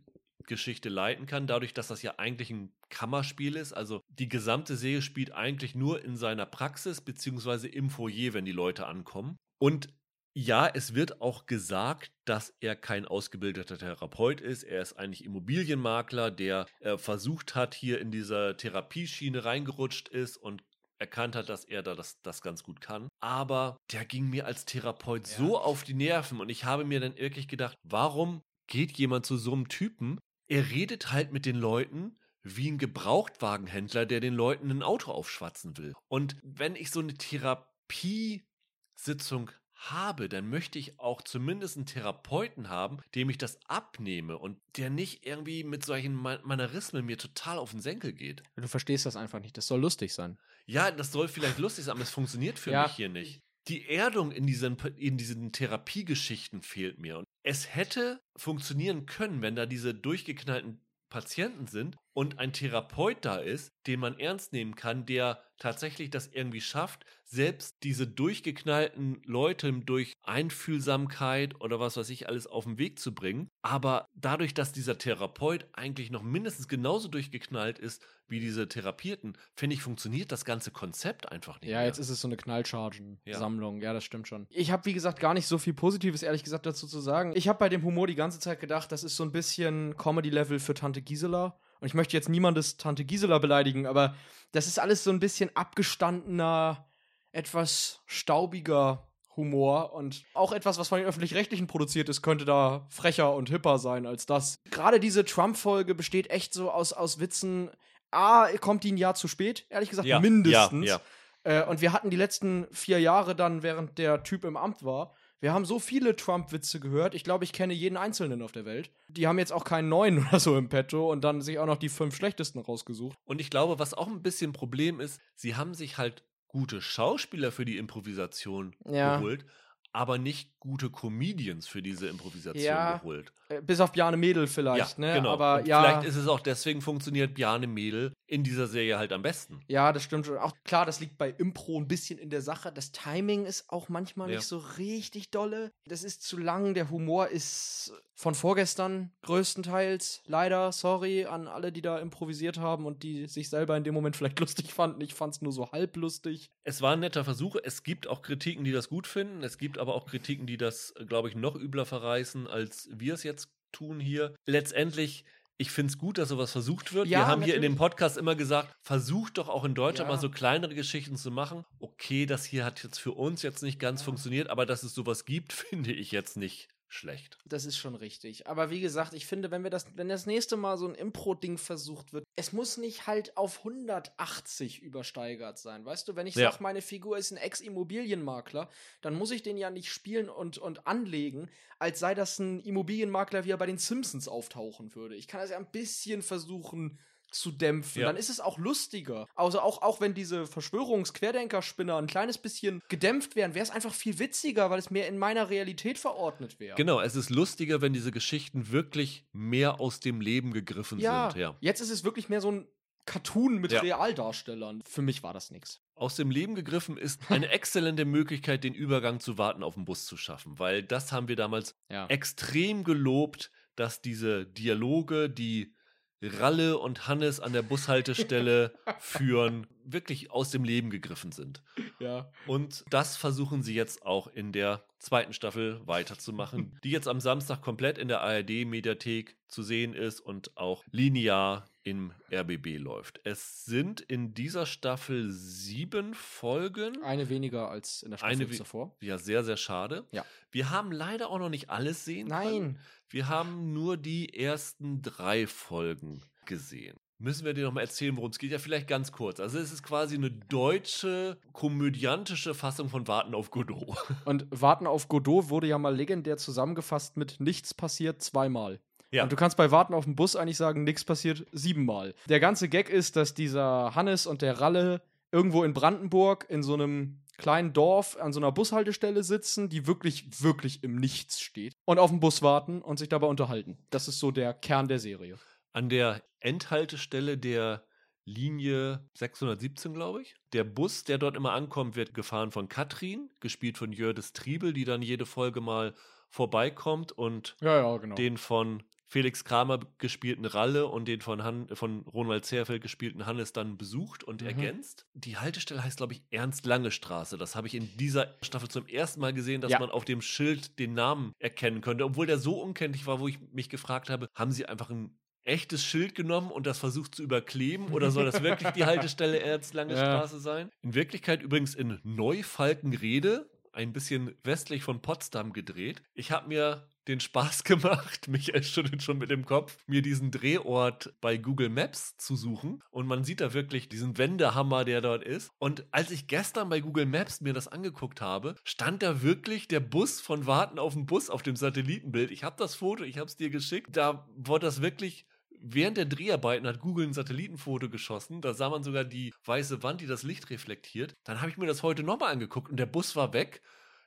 [0.47, 3.73] Geschichte leiten kann, dadurch, dass das ja eigentlich ein Kammerspiel ist.
[3.73, 8.53] Also die gesamte Serie spielt eigentlich nur in seiner Praxis beziehungsweise im Foyer, wenn die
[8.53, 9.37] Leute ankommen.
[9.59, 9.89] Und
[10.33, 14.63] ja, es wird auch gesagt, dass er kein ausgebildeter Therapeut ist.
[14.63, 20.63] Er ist eigentlich Immobilienmakler, der äh, versucht hat, hier in dieser Therapieschiene reingerutscht ist und
[21.01, 23.09] erkannt hat, dass er da das, das ganz gut kann.
[23.21, 25.37] Aber der ging mir als Therapeut ja.
[25.37, 29.37] so auf die Nerven und ich habe mir dann wirklich gedacht, warum geht jemand zu
[29.37, 30.19] so einem Typen?
[30.49, 35.77] Er redet halt mit den Leuten wie ein Gebrauchtwagenhändler, der den Leuten ein Auto aufschwatzen
[35.77, 35.93] will.
[36.09, 42.99] Und wenn ich so eine Therapiesitzung habe, dann möchte ich auch zumindest einen Therapeuten haben,
[43.15, 47.81] dem ich das abnehme und der nicht irgendwie mit solchen Manierismen mir total auf den
[47.81, 48.43] Senkel geht.
[48.57, 49.57] Du verstehst das einfach nicht.
[49.57, 50.39] Das soll lustig sein.
[50.67, 52.83] Ja, das soll vielleicht lustig sein, aber es funktioniert für ja.
[52.85, 53.41] mich hier nicht.
[53.69, 57.19] Die Erdung in diesen, in diesen Therapiegeschichten fehlt mir.
[57.19, 60.81] Und es hätte funktionieren können, wenn da diese durchgeknallten
[61.11, 66.29] Patienten sind und ein Therapeut da ist, den man ernst nehmen kann, der tatsächlich das
[66.29, 72.79] irgendwie schafft, selbst diese durchgeknallten Leute durch Einfühlsamkeit oder was weiß ich alles auf den
[72.79, 73.49] Weg zu bringen.
[73.63, 79.75] Aber dadurch, dass dieser Therapeut eigentlich noch mindestens genauso durchgeknallt ist wie diese Therapierten, finde
[79.75, 81.71] ich, funktioniert das ganze Konzept einfach nicht.
[81.71, 81.87] Ja, mehr.
[81.87, 83.79] jetzt ist es so eine Knallchargen-Sammlung.
[83.79, 83.89] Ja.
[83.89, 83.93] ja.
[83.93, 84.47] das stimmt schon.
[84.51, 87.33] Ich habe, wie gesagt, gar nicht so viel Positives, ehrlich gesagt, dazu zu sagen.
[87.35, 90.59] Ich habe bei dem Humor die ganze Zeit gedacht, das ist so ein bisschen Comedy-Level
[90.59, 91.59] für Tante Gisela.
[91.81, 94.15] Und ich möchte jetzt niemandes Tante Gisela beleidigen, aber
[94.53, 96.87] das ist alles so ein bisschen abgestandener,
[97.33, 103.35] etwas staubiger Humor und auch etwas, was von den öffentlich-rechtlichen produziert ist, könnte da frecher
[103.35, 104.61] und hipper sein als das.
[104.71, 107.71] Gerade diese Trump-Folge besteht echt so aus, aus Witzen.
[108.11, 110.87] A, kommt die ein Jahr zu spät, ehrlich gesagt, ja, mindestens.
[110.87, 111.01] Ja,
[111.45, 111.63] ja.
[111.63, 115.15] Äh, und wir hatten die letzten vier Jahre dann, während der Typ im Amt war,
[115.41, 117.15] wir haben so viele Trump-Witze gehört.
[117.15, 118.91] Ich glaube, ich kenne jeden einzelnen auf der Welt.
[119.09, 121.79] Die haben jetzt auch keinen neuen oder so im Petto und dann sich auch noch
[121.79, 123.17] die fünf schlechtesten rausgesucht.
[123.25, 127.53] Und ich glaube, was auch ein bisschen Problem ist, sie haben sich halt gute Schauspieler
[127.53, 129.47] für die Improvisation geholt,
[129.93, 133.33] aber nicht gute Comedians für diese Improvisation ja, geholt.
[133.49, 135.15] Äh, bis auf Bjarne Mädel vielleicht, ja, ne?
[135.15, 135.33] Genau.
[135.33, 135.83] Aber ja.
[135.83, 139.61] Vielleicht ist es auch deswegen funktioniert Bjarne Mädel in dieser Serie halt am besten.
[139.67, 140.39] Ja, das stimmt schon.
[140.39, 142.71] Auch klar, das liegt bei Impro ein bisschen in der Sache.
[142.73, 144.37] Das Timing ist auch manchmal ja.
[144.37, 145.73] nicht so richtig dolle.
[145.87, 146.75] Das ist zu lang.
[146.75, 150.23] Der Humor ist von vorgestern größtenteils.
[150.27, 154.15] Leider, sorry an alle, die da improvisiert haben und die sich selber in dem Moment
[154.15, 155.01] vielleicht lustig fanden.
[155.01, 156.53] Ich fand es nur so halb lustig.
[156.63, 157.57] Es war ein netter Versuch.
[157.61, 159.43] Es gibt auch Kritiken, die das gut finden.
[159.43, 163.25] Es gibt aber auch Kritiken, die das, glaube ich, noch übler verreißen, als wir es
[163.25, 164.35] jetzt tun hier.
[164.47, 165.25] Letztendlich
[165.61, 167.07] ich finde es gut, dass sowas versucht wird.
[167.07, 167.47] Ja, wir haben natürlich.
[167.47, 170.17] hier in dem Podcast immer gesagt, versucht doch auch in Deutschland ja.
[170.17, 171.67] mal so kleinere Geschichten zu machen.
[171.79, 174.07] Okay, das hier hat jetzt für uns jetzt nicht ganz ja.
[174.07, 177.39] funktioniert, aber dass es sowas gibt, finde ich jetzt nicht schlecht.
[177.45, 178.47] Das ist schon richtig.
[178.47, 181.57] Aber wie gesagt, ich finde, wenn wir das, wenn das nächste Mal so ein Impro-Ding
[181.57, 185.85] versucht wird, es muss nicht halt auf 180 übersteigert sein.
[185.85, 186.51] Weißt du, wenn ich ja.
[186.51, 188.69] sage, meine Figur ist ein Ex-Immobilienmakler,
[189.01, 193.45] dann muss ich den ja nicht spielen und, und anlegen, als sei das ein Immobilienmakler,
[193.45, 195.15] wie er bei den Simpsons auftauchen würde.
[195.15, 196.99] Ich kann das ja ein bisschen versuchen
[197.31, 198.03] zu dämpfen.
[198.03, 198.09] Ja.
[198.09, 199.27] Dann ist es auch lustiger.
[199.35, 204.19] Also auch, auch wenn diese Verschwörungs-Querdenker-Spinner ein kleines bisschen gedämpft wären, wäre es einfach viel
[204.19, 206.77] witziger, weil es mehr in meiner Realität verordnet wäre.
[206.77, 211.41] Genau, es ist lustiger, wenn diese Geschichten wirklich mehr aus dem Leben gegriffen Ja, sind.
[211.41, 211.57] Ja.
[211.61, 212.67] jetzt ist es wirklich mehr so ein
[213.07, 213.81] Cartoon mit Ja.
[213.81, 214.83] Realdarstellern.
[214.87, 215.81] Für mich war das nichts.
[215.95, 220.07] Aus dem Leben gegriffen ist eine exzellente Möglichkeit, den Übergang zu warten auf den Bus
[220.07, 222.07] zu schaffen, weil das haben wir damals Ja.
[222.07, 225.75] extrem gelobt, dass diese Dialoge, die
[226.23, 231.63] Ralle und Hannes an der Bushaltestelle führen, wirklich aus dem Leben gegriffen sind.
[231.99, 232.31] ja.
[232.47, 237.63] Und das versuchen sie jetzt auch in der zweiten Staffel weiterzumachen, die jetzt am Samstag
[237.63, 243.21] komplett in der ARD-Mediathek zu sehen ist und auch linear im RBB läuft.
[243.25, 247.03] Es sind in dieser Staffel sieben Folgen.
[247.03, 248.97] Eine weniger als in der Staffel Eine davor.
[249.01, 250.07] Ja, sehr, sehr schade.
[250.13, 250.25] Ja.
[250.51, 252.63] Wir haben leider auch noch nicht alles sehen können.
[252.63, 252.79] Nein.
[253.09, 256.99] Wir haben nur die ersten drei Folgen gesehen.
[257.19, 258.51] Müssen wir dir noch mal erzählen, worum es geht?
[258.51, 259.41] Ja, vielleicht ganz kurz.
[259.41, 263.99] Also es ist quasi eine deutsche, komödiantische Fassung von Warten auf Godot.
[264.25, 268.81] Und Warten auf Godot wurde ja mal legendär zusammengefasst mit Nichts passiert zweimal.
[269.13, 269.25] Ja.
[269.25, 272.15] Und du kannst bei Warten auf den Bus eigentlich sagen, nichts passiert siebenmal.
[272.29, 275.03] Der ganze Gag ist, dass dieser Hannes und der Ralle
[275.33, 280.43] irgendwo in Brandenburg in so einem kleinen Dorf an so einer Bushaltestelle sitzen, die wirklich,
[280.43, 281.75] wirklich im Nichts steht.
[281.87, 283.79] Und auf den Bus warten und sich dabei unterhalten.
[283.91, 285.39] Das ist so der Kern der Serie.
[285.73, 287.85] An der Endhaltestelle der
[288.25, 290.35] Linie 617, glaube ich.
[290.53, 294.85] Der Bus, der dort immer ankommt, wird gefahren von Katrin, gespielt von Jördis Triebel, die
[294.85, 295.95] dann jede Folge mal
[296.29, 298.15] vorbeikommt und Ja, ja, genau.
[298.15, 298.83] den von
[299.13, 304.23] Felix Kramer gespielten Ralle und den von, Han von Ronald Zerfeld gespielten Hannes dann besucht
[304.23, 304.47] und Mhm.
[304.47, 305.05] ergänzt.
[305.15, 307.37] Die Haltestelle heißt, glaube ich, Ernst-Lange-Straße.
[307.37, 309.81] Das habe ich in dieser Staffel zum ersten Mal gesehen, dass Ja.
[309.81, 313.41] man auf dem Schild den Namen erkennen könnte, obwohl der so unkenntlich war, wo ich
[313.53, 317.89] mich gefragt habe, haben sie einfach ein echtes Schild genommen und das versucht zu überkleben
[317.89, 319.99] oder soll das wirklich die Haltestelle Ernst-Lange Ja.
[319.99, 320.71] Straße sein?
[320.83, 326.03] In Wirklichkeit übrigens in Neufalkenrede, ein bisschen westlich von Potsdam gedreht.
[326.15, 331.13] Ich habe mir den Spaß gemacht, mich schüttelt schon mit dem Kopf, mir diesen Drehort
[331.21, 332.83] bei Google Maps zu suchen.
[332.91, 335.51] Und man sieht da wirklich diesen Wendehammer, der dort ist.
[335.59, 339.81] Und als ich gestern bei Google Maps mir das angeguckt habe, stand da wirklich der
[339.81, 342.31] Bus von Warten auf den Bus auf dem Satellitenbild.
[342.31, 343.89] Ich habe das Foto, ich habe es dir geschickt.
[343.97, 345.27] Da wurde das wirklich
[345.63, 348.41] Während der Dreharbeiten hat Google ein Satellitenfoto geschossen.
[348.41, 351.17] Da sah man sogar die weiße Wand, die das Licht reflektiert.
[351.25, 353.61] Dann habe ich mir das heute nochmal angeguckt und der Bus war weg.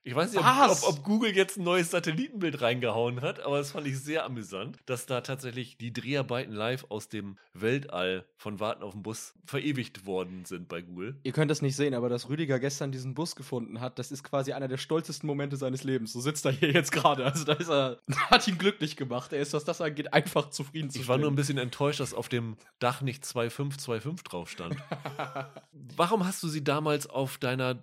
[0.06, 3.72] Ich weiß nicht, ob, ob, ob Google jetzt ein neues Satellitenbild reingehauen hat, aber das
[3.72, 8.84] fand ich sehr amüsant, dass da tatsächlich die Dreharbeiten live aus dem Weltall von Warten
[8.84, 11.16] auf den Bus verewigt worden sind bei Google.
[11.24, 14.24] Ihr könnt das nicht sehen, aber dass Rüdiger gestern diesen Bus gefunden hat, das ist
[14.24, 16.12] quasi einer der stolzesten Momente seines Lebens.
[16.12, 17.24] So sitzt er hier jetzt gerade.
[17.24, 17.98] Also da ist er,
[18.30, 19.32] hat ihn glücklich gemacht.
[19.32, 22.14] Er ist, was das angeht, einfach zufrieden zu Ich war nur ein bisschen enttäuscht, dass
[22.14, 24.76] auf dem Dach nicht 2525 drauf stand.
[25.96, 27.82] Warum hast du sie damals auf deiner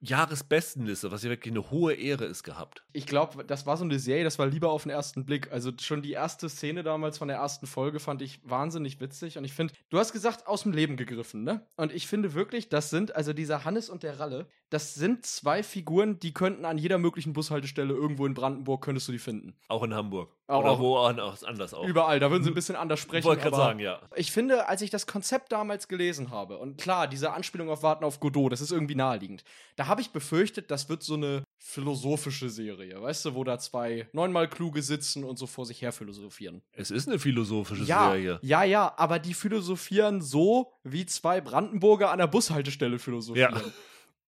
[0.00, 2.84] Jahresbestenliste, was ja wirklich eine hohe Ehre ist, gehabt?
[2.92, 5.50] Ich glaube, das war so eine Serie, das war lieber auf den ersten Blick.
[5.50, 9.38] Also schon die erste Szene damals von der ersten Folge fand ich wahnsinnig witzig.
[9.38, 11.66] Und ich finde, du hast gesagt, aus dem Leben gegriffen, ne?
[11.76, 15.62] Und ich finde wirklich, das sind, also dieser Hannes und der Ralle, das sind zwei
[15.62, 19.54] Figuren, die könnten an jeder möglichen Bushaltestelle irgendwo in Brandenburg, könntest du die finden.
[19.68, 20.37] Auch in Hamburg.
[20.48, 21.84] Auch- Oder auch- wo auch anders auch.
[21.86, 23.26] Überall, da würden sie ein bisschen anders sprechen.
[23.26, 24.00] Wollte gerade sagen, ja.
[24.16, 28.02] Ich finde, als ich das Konzept damals gelesen habe, und klar, diese Anspielung auf Warten
[28.02, 29.44] auf Godot, das ist irgendwie naheliegend,
[29.76, 34.08] da habe ich befürchtet, das wird so eine philosophische Serie, weißt du, wo da zwei
[34.12, 36.62] neunmal Kluge sitzen und so vor sich her philosophieren.
[36.72, 38.38] Es ist eine philosophische Ja, Serie.
[38.42, 43.54] ja, ja, aber die philosophieren so, wie zwei Brandenburger an der Bushaltestelle philosophieren.
[43.54, 43.62] Ja.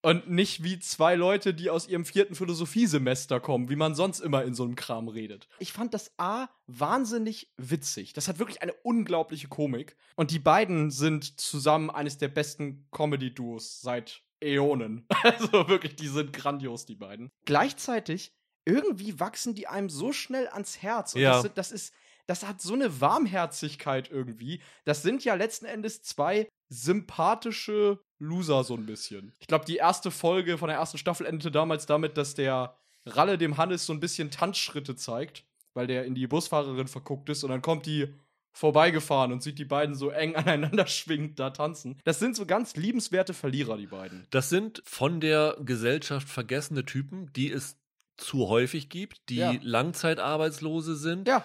[0.02, 4.44] Und nicht wie zwei Leute, die aus ihrem vierten Philosophiesemester kommen, wie man sonst immer
[4.44, 5.46] in so einem Kram redet.
[5.58, 8.14] Ich fand das A wahnsinnig witzig.
[8.14, 9.96] Das hat wirklich eine unglaubliche Komik.
[10.16, 15.06] Und die beiden sind zusammen eines der besten Comedy-Duos seit Äonen.
[15.22, 17.28] Also wirklich, die sind grandios, die beiden.
[17.44, 18.32] Gleichzeitig,
[18.64, 21.14] irgendwie wachsen die einem so schnell ans Herz.
[21.14, 21.32] Und Ja.
[21.32, 21.92] das, sind- das ist,
[22.26, 24.62] das hat so eine Warmherzigkeit irgendwie.
[24.86, 29.32] Das sind ja letzten Endes zwei sympathische Loser so ein bisschen.
[29.40, 33.36] Ich glaube, die erste Folge von der ersten Staffel endete damals damit, dass der Ralle
[33.38, 35.44] dem Hannes so ein bisschen Tanzschritte zeigt,
[35.74, 38.14] weil der in die Busfahrerin verguckt ist und dann kommt die
[38.52, 41.98] vorbeigefahren und sieht die beiden so eng aneinander schwingend da tanzen.
[42.04, 44.26] Das sind so ganz liebenswerte Verlierer, die beiden.
[44.30, 47.76] Das sind von der Gesellschaft vergessene Typen, die es
[48.16, 49.54] zu häufig gibt, die Ja.
[49.62, 51.44] Langzeitarbeitslose sind, Ja,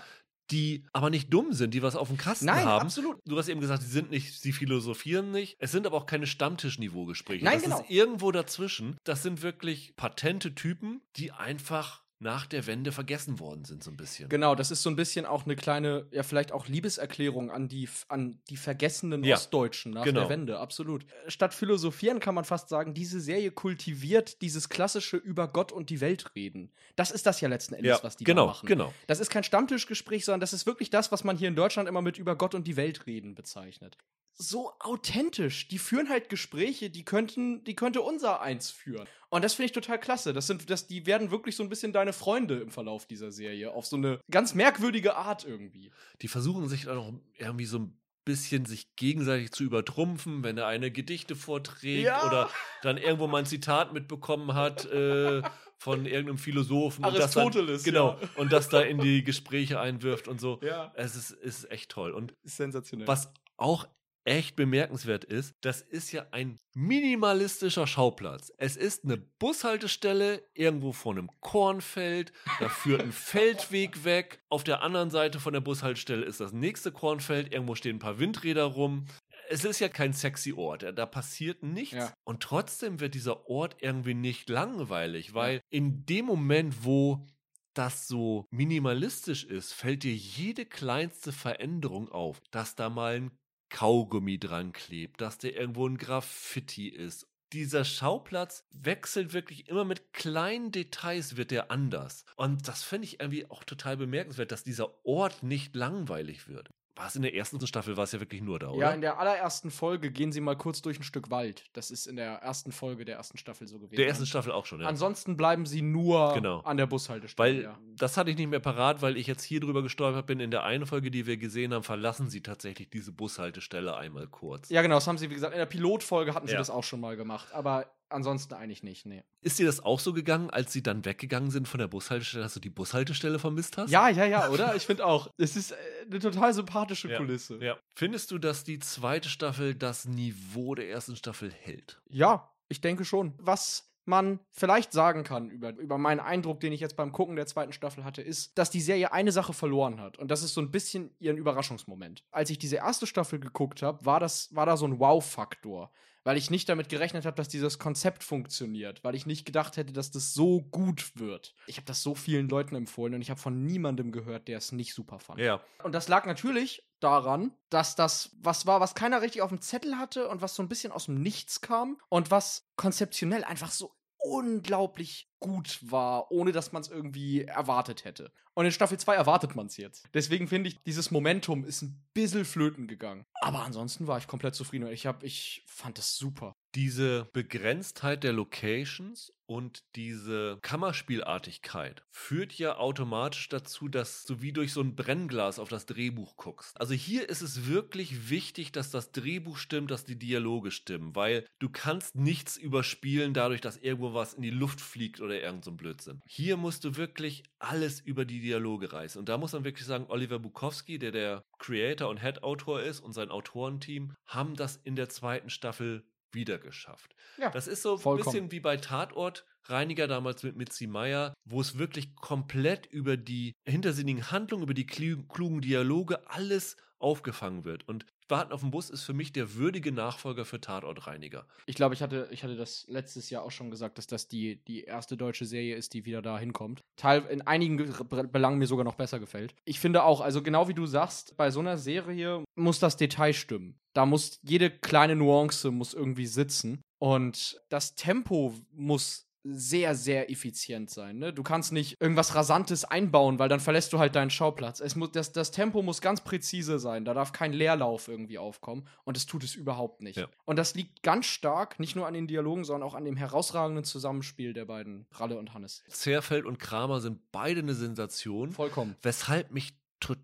[0.51, 2.83] die aber nicht dumm sind, die was auf dem Kasten Nein, haben.
[2.83, 3.17] absolut.
[3.25, 5.57] Du hast eben gesagt, sie sind nicht, sie philosophieren nicht.
[5.59, 7.43] Es sind aber auch keine Stammtischniveau-Gespräche.
[7.43, 7.79] Nein, das genau.
[7.79, 8.97] ist irgendwo dazwischen.
[9.03, 13.95] Das sind wirklich patente Typen, die einfach nach der Wende vergessen worden sind, so ein
[13.97, 14.27] bisschen.
[14.27, 17.87] Genau, das ist so ein bisschen auch eine kleine, ja, vielleicht auch Liebeserklärung an die,
[18.09, 20.21] an die vergessenen Ja, Ostdeutschen nach genau.
[20.21, 21.05] der Wende, absolut.
[21.27, 26.01] Statt philosophieren kann man fast sagen, diese Serie kultiviert dieses klassische über Gott und die
[26.01, 26.71] Welt reden.
[26.95, 28.65] Das ist das ja letzten Endes, Ja, was die genau, machen.
[28.65, 28.91] genau.
[29.07, 32.01] Das ist kein Stammtischgespräch, sondern das ist wirklich das, was man hier in Deutschland immer
[32.01, 33.97] mit über Gott und die Welt reden bezeichnet.
[34.37, 35.67] So authentisch.
[35.69, 39.07] Die führen halt Gespräche, die könnten, die könnte unser eins führen.
[39.29, 40.33] Und das finde ich total klasse.
[40.33, 43.71] Das sind, das, die werden wirklich so ein bisschen deine Freunde im Verlauf dieser Serie.
[43.71, 45.91] Auf so eine ganz merkwürdige Art irgendwie.
[46.21, 50.67] Die versuchen sich dann auch irgendwie so ein bisschen sich gegenseitig zu übertrumpfen, wenn der
[50.67, 52.25] eine Gedichte vorträgt Ja.
[52.27, 52.49] oder
[52.81, 55.43] dann irgendwo mal ein Zitat mitbekommen hat äh,
[55.77, 57.05] von irgendeinem Philosophen.
[57.05, 58.17] und das dann, Aristoteles, Genau.
[58.19, 58.29] ja.
[58.35, 60.59] Und das da in die Gespräche einwirft und so.
[60.63, 60.91] Ja.
[60.95, 62.11] Es ist, ist echt toll.
[62.11, 63.07] Und Ist sensationell.
[63.07, 63.87] was auch
[64.25, 68.51] echt bemerkenswert ist, das ist ja ein minimalistischer Schauplatz.
[68.57, 74.43] Es ist eine Bushaltestelle irgendwo vor einem Kornfeld, da führt ein Feldweg weg.
[74.49, 78.19] Auf der anderen Seite von der Bushaltestelle ist das nächste Kornfeld, irgendwo stehen ein paar
[78.19, 79.05] Windräder rum.
[79.47, 81.95] Es ist ja kein sexy Ort, da passiert nichts.
[81.95, 82.13] Ja.
[82.23, 87.27] Und trotzdem wird dieser Ort irgendwie nicht langweilig, weil in dem Moment, wo
[87.75, 93.37] das so minimalistisch ist, fällt dir jede kleinste Veränderung auf, dass da mal ein
[93.75, 97.27] Kaugummi dran klebt, dass da irgendwo ein Graffiti ist.
[97.51, 102.23] Dieser Schauplatz wechselt wirklich immer mit kleinen Details, wird der anders.
[102.37, 106.69] Und das finde ich irgendwie auch total bemerkenswert, dass dieser Ort nicht langweilig wird.
[106.97, 108.79] War es in der ersten Staffel, war es ja wirklich nur da, oder?
[108.87, 111.65] Ja, in der allerersten Folge gehen sie mal kurz durch ein Stück Wald.
[111.73, 113.97] Das ist in der ersten Folge der ersten Staffel so gewesen.
[113.97, 114.87] der ersten Staffel auch schon, ja.
[114.87, 116.59] Ansonsten bleiben sie nur Genau.
[116.61, 117.49] an der Bushaltestelle.
[117.57, 117.77] Weil ja.
[117.97, 120.39] das hatte ich nicht mehr parat, weil ich jetzt hier drüber gestolpert bin.
[120.39, 124.69] In der einen Folge, die wir gesehen haben, verlassen sie tatsächlich diese Bushaltestelle einmal kurz.
[124.69, 126.59] ja, genau, das haben sie, wie gesagt, in der Pilotfolge hatten sie Ja.
[126.59, 127.49] das auch schon mal gemacht.
[127.53, 129.23] Aber ansonsten eigentlich nicht, nee.
[129.41, 132.53] Ist dir das auch so gegangen, als sie dann weggegangen sind von der Bushaltestelle, dass
[132.55, 133.91] du die Bushaltestelle vermisst hast?
[133.91, 134.75] Ja, ja, ja, oder?
[134.75, 135.29] Ich finde auch.
[135.37, 135.75] Es ist äh,
[136.09, 137.17] eine total sympathische Ja.
[137.17, 137.57] Kulisse.
[137.63, 137.77] ja.
[137.95, 142.01] Findest du, dass die zweite Staffel das Niveau der ersten Staffel hält?
[142.09, 143.33] Ja, ich denke schon.
[143.37, 147.47] Was man vielleicht sagen kann über, über meinen Eindruck, den ich jetzt beim Gucken der
[147.47, 150.19] zweiten Staffel hatte, ist, dass die Serie eine Sache verloren hat.
[150.19, 152.23] Und das ist so ein bisschen ihren Überraschungsmoment.
[152.31, 155.91] Als ich diese erste Staffel geguckt habe, war, das- war da so ein Wow-Faktor.
[156.25, 159.03] Weil ich nicht damit gerechnet habe, dass dieses Konzept funktioniert.
[159.03, 161.55] Weil ich nicht gedacht hätte, dass das so gut wird.
[161.67, 164.73] Ich habe das so vielen Leuten empfohlen und ich habe von niemandem gehört, der es
[164.73, 165.39] nicht super fand.
[165.39, 165.61] Ja.
[165.83, 169.97] Und das lag natürlich daran, dass das was war, was keiner richtig auf dem Zettel
[169.97, 173.94] hatte und was so ein bisschen aus dem Nichts kam und was konzeptionell einfach so
[174.25, 178.31] unglaublich gut war, ohne dass man es irgendwie erwartet hätte.
[178.55, 180.07] Und in Staffel 2 erwartet man es jetzt.
[180.13, 183.25] Deswegen finde ich, dieses Momentum ist ein bisschen flöten gegangen.
[183.41, 186.55] Aber ansonsten war ich komplett zufrieden und ich, hab, ich fand das super.
[186.75, 194.73] Diese Begrenztheit der Locations und diese Kammerspielartigkeit führt ja automatisch dazu, dass du wie durch
[194.73, 196.77] so ein Brennglas auf das Drehbuch guckst.
[196.77, 201.45] Also hier ist es wirklich wichtig, dass das Drehbuch stimmt, dass die Dialoge stimmen, weil
[201.59, 205.71] du kannst nichts überspielen dadurch, dass irgendwo was in die Luft fliegt oder irgend so
[205.71, 206.21] ein Blödsinn.
[206.27, 209.19] Hier musst du wirklich alles über die Dialoge reißen.
[209.19, 213.13] Und da muss man wirklich sagen, Oliver Bukowski, der der Creator und Head-Autor ist und
[213.13, 216.03] sein Autorenteam, haben das in der zweiten Staffel
[216.33, 217.15] wieder geschafft.
[217.37, 219.45] Ja, Das ist so ein bisschen wie bei Tatort.
[219.67, 224.85] Reiniger damals mit Mitzi Meier, wo es wirklich komplett über die hintersinnigen Handlungen, über die
[224.87, 227.87] klu- klugen Dialoge alles aufgefangen wird.
[227.87, 231.45] Und Warten auf den Bus ist für mich der würdige Nachfolger für Tatort Reiniger.
[231.65, 234.63] Ich glaube, ich hatte, ich hatte das letztes Jahr auch schon gesagt, dass das die,
[234.65, 236.83] die erste deutsche Serie ist, die wieder da hinkommt.
[236.95, 239.53] Teil, in einigen Ge- Be- Belangen mir sogar noch besser gefällt.
[239.65, 243.33] Ich finde auch, also genau wie du sagst, bei so einer Serie muss das Detail
[243.33, 243.77] stimmen.
[243.93, 246.81] Da muss jede kleine Nuance muss irgendwie sitzen.
[246.99, 251.19] Und das Tempo muss sehr, sehr effizient sein.
[251.19, 251.31] Ne?
[251.31, 254.79] Du kannst nicht irgendwas Rasantes einbauen, weil dann verlässt du halt deinen Schauplatz.
[254.79, 257.05] Es muss, das, das Tempo muss ganz präzise sein.
[257.05, 258.87] Da darf kein Leerlauf irgendwie aufkommen.
[259.03, 260.17] Und das tut es überhaupt nicht.
[260.17, 260.27] Ja.
[260.45, 263.83] Und das liegt ganz stark, nicht nur an den Dialogen, sondern auch an dem herausragenden
[263.83, 265.83] Zusammenspiel der beiden, Ralle und Hannes.
[265.89, 268.95] Zerfeld und Kramer sind beide eine Sensation, Vollkommen.
[269.03, 270.23] weshalb mich total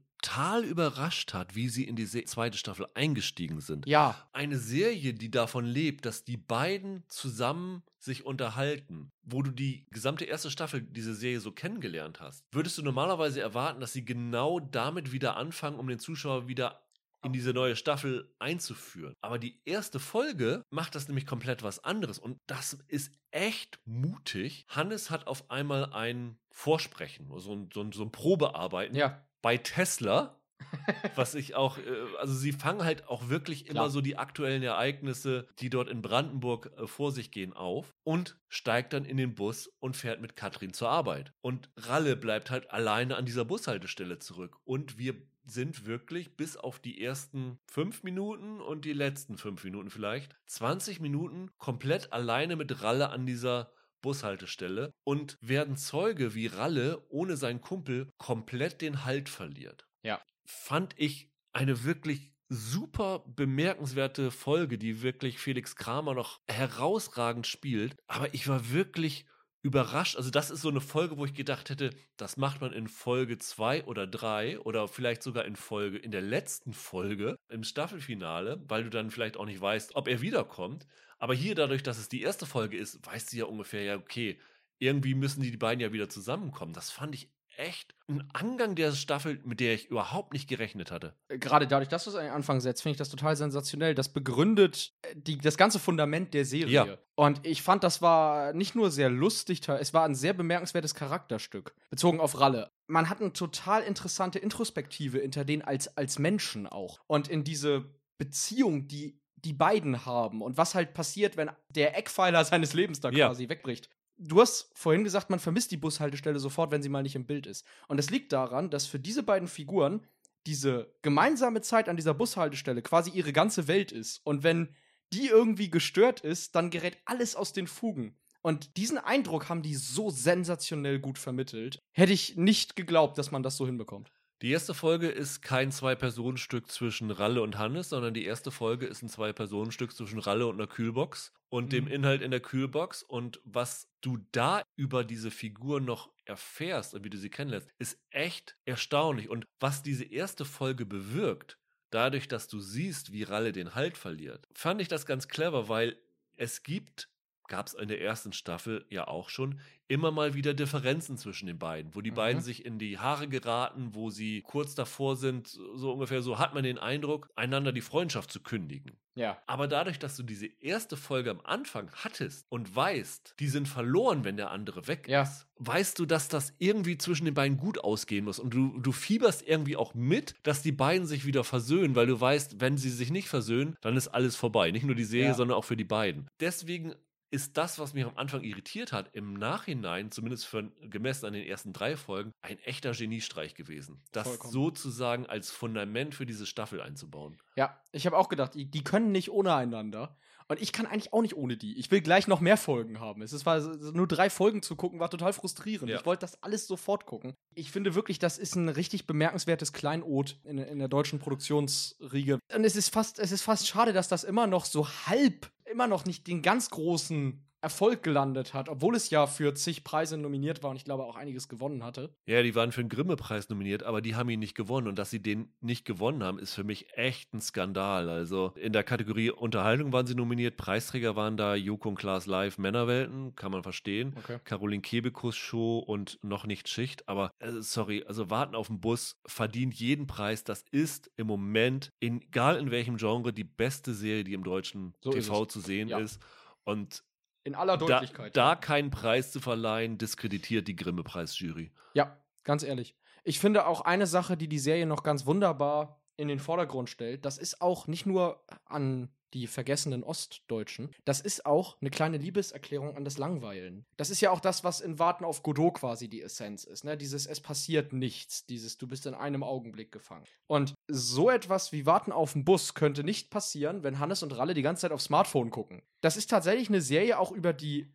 [0.63, 3.87] überrascht hat, wie sie in die zweite Staffel eingestiegen sind.
[3.87, 9.85] Ja, Eine Serie, die davon lebt, dass die beiden zusammen sich unterhalten, wo du die
[9.91, 14.59] gesamte erste Staffel diese Serie so kennengelernt hast, würdest du normalerweise erwarten, dass sie genau
[14.59, 16.81] damit wieder anfangen, um den Zuschauer wieder
[17.23, 19.13] in diese neue Staffel einzuführen.
[19.21, 24.65] Aber die erste Folge macht das nämlich komplett was anderes und das ist echt mutig.
[24.67, 29.23] Hannes hat auf einmal ein Vorsprechen, so ein, so ein, so ein Probearbeiten ja.
[29.41, 30.41] Bei Tesla
[31.15, 31.81] Was ich auch, äh,
[32.19, 33.89] also sie fangen halt auch wirklich immer Klar.
[33.89, 38.93] so die aktuellen Ereignisse, die dort in Brandenburg äh, vor sich gehen, auf und steigt
[38.93, 41.33] dann in den Bus und fährt mit Katrin zur Arbeit.
[41.41, 44.57] Und Ralle bleibt halt alleine an dieser Bushaltestelle zurück.
[44.63, 49.89] Und wir sind wirklich bis auf die ersten fünf Minuten und die letzten fünf Minuten
[49.89, 53.71] vielleicht 20 Minuten komplett alleine mit Ralle an dieser
[54.01, 59.87] Bushaltestelle und werden Zeuge, wie Ralle ohne seinen Kumpel komplett den Halt verliert.
[60.03, 60.21] Ja.
[60.45, 67.95] Fand ich eine wirklich super bemerkenswerte Folge, die wirklich Felix Kramer noch herausragend spielt.
[68.07, 69.25] Aber ich war wirklich
[69.63, 70.17] überrascht.
[70.17, 73.37] Also, das ist so eine Folge, wo ich gedacht hätte, das macht man in Folge
[73.37, 78.83] 2 oder 3 oder vielleicht sogar in Folge, in der letzten Folge im Staffelfinale, weil
[78.83, 80.87] du dann vielleicht auch nicht weißt, ob er wiederkommt.
[81.21, 84.39] Aber hier, dadurch, dass es die erste Folge ist, weißt du ja ungefähr, ja, okay,
[84.79, 86.73] irgendwie müssen die, die beiden ja wieder zusammenkommen.
[86.73, 91.13] Das fand ich echt ein Angang der Staffel, mit der ich überhaupt nicht gerechnet hatte.
[91.27, 93.93] Gerade dadurch, dass du es an den Anfang setzt, finde ich das total sensationell.
[93.93, 96.71] Das begründet äh, die, das ganze Fundament der Serie.
[96.73, 96.97] Ja.
[97.13, 101.75] Und ich fand, das war nicht nur sehr lustig, es war ein sehr bemerkenswertes Charakterstück,
[101.91, 102.71] bezogen auf Ralle.
[102.87, 106.99] Man hat eine total interessante Introspektive hinter denen als, als Menschen auch.
[107.05, 112.43] Und in diese Beziehung, die die beiden haben und was halt passiert, wenn der Eckpfeiler
[112.45, 113.27] seines Lebens da Ja.
[113.27, 113.89] quasi wegbricht.
[114.17, 117.47] Du hast vorhin gesagt, man vermisst die Bushaltestelle sofort, wenn sie mal nicht im Bild
[117.47, 117.65] ist.
[117.87, 120.05] Und das liegt daran, dass für diese beiden Figuren
[120.45, 124.21] diese gemeinsame Zeit an dieser Bushaltestelle quasi ihre ganze Welt ist.
[124.23, 124.75] Und wenn
[125.13, 128.15] die irgendwie gestört ist, dann gerät alles aus den Fugen.
[128.43, 131.79] Und diesen Eindruck haben die so sensationell gut vermittelt.
[131.91, 134.11] Hätte ich nicht geglaubt, dass man das so hinbekommt.
[134.41, 139.03] Die erste Folge ist kein Zwei-Personen-Stück zwischen Ralle und Hannes, sondern die erste Folge ist
[139.03, 141.91] ein Zwei-Personen-Stück zwischen Ralle und einer Kühlbox und dem Mhm.
[141.91, 143.03] Inhalt in der Kühlbox.
[143.03, 147.99] Und was du da über diese Figur noch erfährst und wie du sie kennenlernst, ist
[148.09, 149.29] echt erstaunlich.
[149.29, 151.59] Und was diese erste Folge bewirkt,
[151.91, 155.97] dadurch, dass du siehst, wie Ralle den Halt verliert, fand ich das ganz clever, weil
[156.35, 157.10] es gibt
[157.51, 161.59] gab es in der ersten Staffel ja auch schon, immer mal wieder Differenzen zwischen den
[161.59, 162.15] beiden, wo die Mhm.
[162.15, 166.53] beiden sich in die Haare geraten, wo sie kurz davor sind, so ungefähr so hat
[166.53, 168.93] man den Eindruck, einander die Freundschaft zu kündigen.
[169.15, 169.37] Ja.
[169.47, 174.23] Aber dadurch, dass du diese erste Folge am Anfang hattest und weißt, die sind verloren,
[174.23, 175.23] wenn der andere weg Ja.
[175.23, 178.39] ist, weißt du, dass das irgendwie zwischen den beiden gut ausgehen muss.
[178.39, 182.19] Und du, du fieberst irgendwie auch mit, dass die beiden sich wieder versöhnen, weil du
[182.19, 184.71] weißt, wenn sie sich nicht versöhnen, dann ist alles vorbei.
[184.71, 185.33] Nicht nur die Serie, Ja.
[185.33, 186.29] sondern auch für die beiden.
[186.39, 186.95] Deswegen
[187.31, 191.45] ist das, was mich am Anfang irritiert hat, im Nachhinein, zumindest für, gemessen an den
[191.47, 194.03] ersten drei Folgen, ein echter Geniestreich gewesen.
[194.11, 194.53] Das Vollkommen.
[194.53, 197.37] sozusagen als Fundament für diese Staffel einzubauen.
[197.55, 200.17] Ja, ich habe auch gedacht, die, die können nicht ohne einander.
[200.47, 201.77] Und ich kann eigentlich auch nicht ohne die.
[201.77, 203.21] Ich will gleich noch mehr Folgen haben.
[203.21, 205.89] Es ist war nur drei Folgen zu gucken, war total frustrierend.
[205.89, 205.99] Ja.
[205.99, 207.33] Ich wollte das alles sofort gucken.
[207.55, 212.39] Ich finde wirklich, das ist ein richtig bemerkenswertes Kleinod in, in der deutschen Produktionsriege.
[212.53, 215.87] Und es ist fast, es ist fast schade, dass das immer noch so halb, immer
[215.87, 220.63] noch nicht den ganz großen Erfolg gelandet hat, obwohl es ja für zig Preise nominiert
[220.63, 222.13] war und ich glaube auch einiges gewonnen hatte.
[222.25, 224.87] Ja, die waren für den Grimme-Preis nominiert, aber die haben ihn nicht gewonnen.
[224.87, 228.09] Und dass sie den nicht gewonnen haben, ist für mich echt ein Skandal.
[228.09, 230.57] Also in der Kategorie Unterhaltung waren sie nominiert.
[230.57, 234.15] Preisträger waren da Joko und Klaas Live Männerwelten, kann man verstehen.
[234.17, 234.39] Okay.
[234.43, 237.07] Caroline Kebekus Show und noch nicht Schicht.
[237.07, 240.43] Aber äh, sorry, also Warten auf den Bus verdient jeden Preis.
[240.43, 244.95] Das ist im Moment, in, egal in welchem Genre, die beste Serie, die im deutschen
[245.01, 245.99] So TV zu sehen Ja.
[245.99, 246.19] ist.
[246.63, 247.03] Und
[247.43, 248.37] In aller da, Deutlichkeit.
[248.37, 251.71] da keinen Preis zu verleihen, diskreditiert die Grimme-Preisjury.
[251.93, 252.95] Ja, ganz ehrlich.
[253.23, 257.25] Ich finde auch eine Sache, die die Serie noch ganz wunderbar in den Vordergrund stellt,
[257.25, 262.97] das ist auch nicht nur an die vergessenen Ostdeutschen, das ist auch eine kleine Liebeserklärung
[262.97, 263.85] an das Langweilen.
[263.97, 266.97] Das ist ja auch das, was in Warten auf Godot quasi die Essenz ist, ne?
[266.97, 270.25] Dieses es passiert nichts, dieses du bist in einem Augenblick gefangen.
[270.47, 274.53] Und so etwas wie Warten auf den Bus könnte nicht passieren, wenn Hannes und Ralle
[274.53, 275.81] die ganze Zeit aufs Smartphone gucken.
[276.01, 277.91] Das ist tatsächlich eine Serie auch über die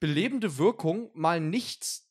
[0.00, 2.06] belebende Wirkung, mal nichts